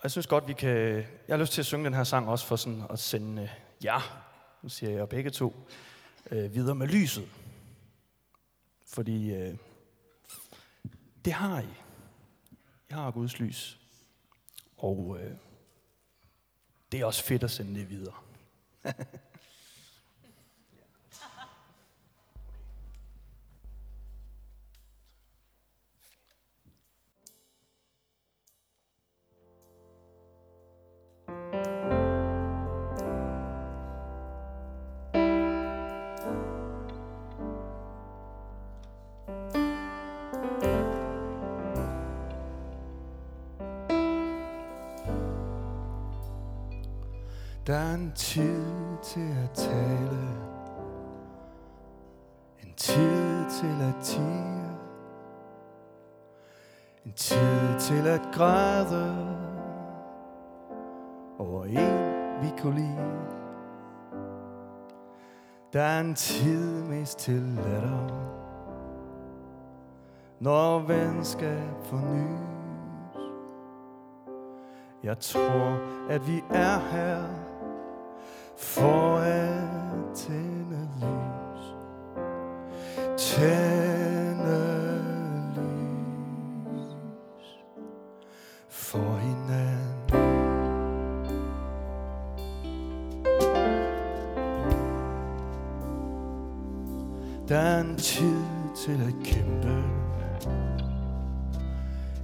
jeg 0.02 0.10
synes 0.10 0.26
godt, 0.26 0.48
vi 0.48 0.52
kan... 0.52 0.78
Jeg 0.96 1.04
har 1.28 1.36
lyst 1.36 1.52
til 1.52 1.62
at 1.62 1.66
synge 1.66 1.84
den 1.84 1.94
her 1.94 2.04
sang 2.04 2.28
også 2.28 2.46
for 2.46 2.56
sådan 2.56 2.82
at 2.90 2.98
sende 2.98 3.42
øh, 3.42 3.48
ja, 3.84 3.98
nu 4.62 4.68
siger 4.68 4.92
jeg 4.92 5.08
begge 5.08 5.30
to, 5.30 5.68
øh, 6.30 6.54
videre 6.54 6.74
med 6.74 6.86
lyset. 6.86 7.28
Fordi 8.86 9.34
øh, 9.34 9.54
det 11.24 11.32
har 11.32 11.60
I. 11.60 11.68
I 12.90 12.92
har 12.92 13.10
Guds 13.10 13.38
lys. 13.38 13.80
Og 14.76 15.18
øh, 15.20 15.36
det 16.92 17.00
er 17.00 17.04
også 17.04 17.24
fedt 17.24 17.42
at 17.42 17.50
sende 17.50 17.80
det 17.80 17.90
videre. 17.90 18.14
en 66.12 66.16
tid 66.16 66.82
mest 66.82 67.18
til 67.18 67.42
latter 67.56 68.08
når 70.40 70.78
venskab 70.78 71.84
fornyes. 71.84 73.16
Jeg 75.02 75.18
tror, 75.18 75.78
at 76.10 76.26
vi 76.26 76.42
er 76.50 76.78
her 76.78 77.22
for 78.56 79.16
at 79.16 80.14
tænde 80.14 80.88
lys. 81.00 81.74
Tænde 83.16 84.62
lys 85.56 86.96
for 88.68 89.16
hinanden. 89.16 89.41
Der 97.52 97.58
er 97.58 97.80
en 97.80 97.96
tid 97.96 98.42
til 98.76 98.92
at 98.92 99.14
kæmpe. 99.24 99.84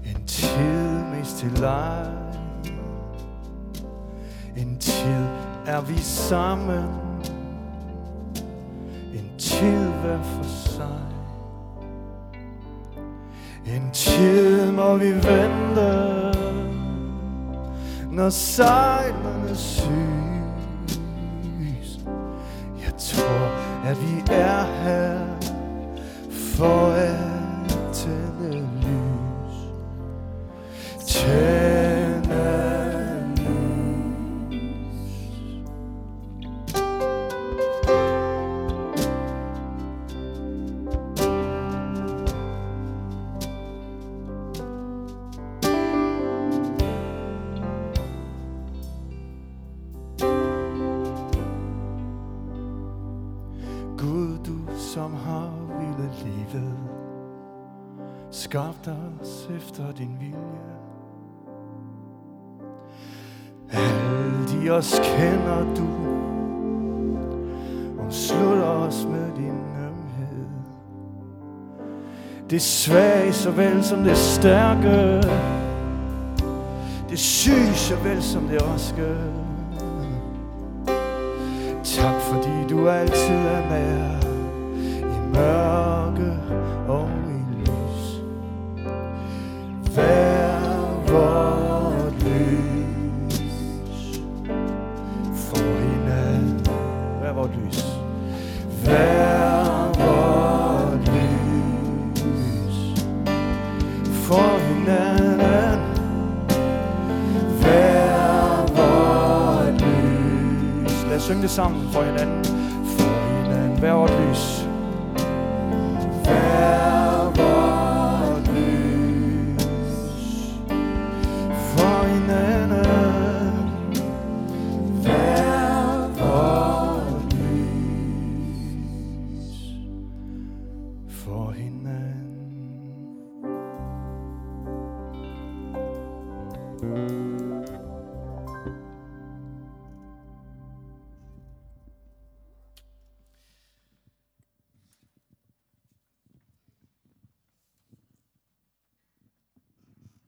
En 0.05 0.27
tid 0.27 1.05
mest 1.15 1.37
til 1.39 1.51
leg. 1.51 2.07
En 4.57 4.79
tid 4.79 5.25
er 5.67 5.81
vi 5.81 5.99
sammen. 5.99 6.85
En 9.15 9.31
tid 9.39 9.89
hver 9.89 10.23
for 10.23 10.45
sig. 10.45 11.07
En 13.67 13.91
tid 13.93 14.73
må 14.73 14.97
vi 14.97 15.11
vente, 15.11 15.93
når 18.11 18.31
sejlerne 18.31 19.57
sys. 19.57 20.18
At 23.89 24.03
vi 24.03 24.23
er 24.31 24.65
her 24.83 25.19
for 26.57 26.93
at 26.93 27.28
Det 72.59 72.65
svage 72.65 73.33
såvel 73.33 73.85
som 73.85 74.05
det 74.05 74.17
stærke, 74.17 75.23
det 77.11 77.19
syge 77.19 77.75
såvel 77.75 78.23
som 78.23 78.49
det 78.49 78.63
raske. 78.63 79.15
Tak 81.85 82.21
fordi 82.21 82.67
du 82.71 82.89
altid 82.89 83.35
er 83.35 83.71
med 83.71 83.98
Lad 111.59 111.67
os 111.67 111.71
synge 111.71 111.81
det 111.81 111.89
sammen 111.89 111.93
for 111.93 112.03
hinanden. 112.03 112.38
For 112.38 112.38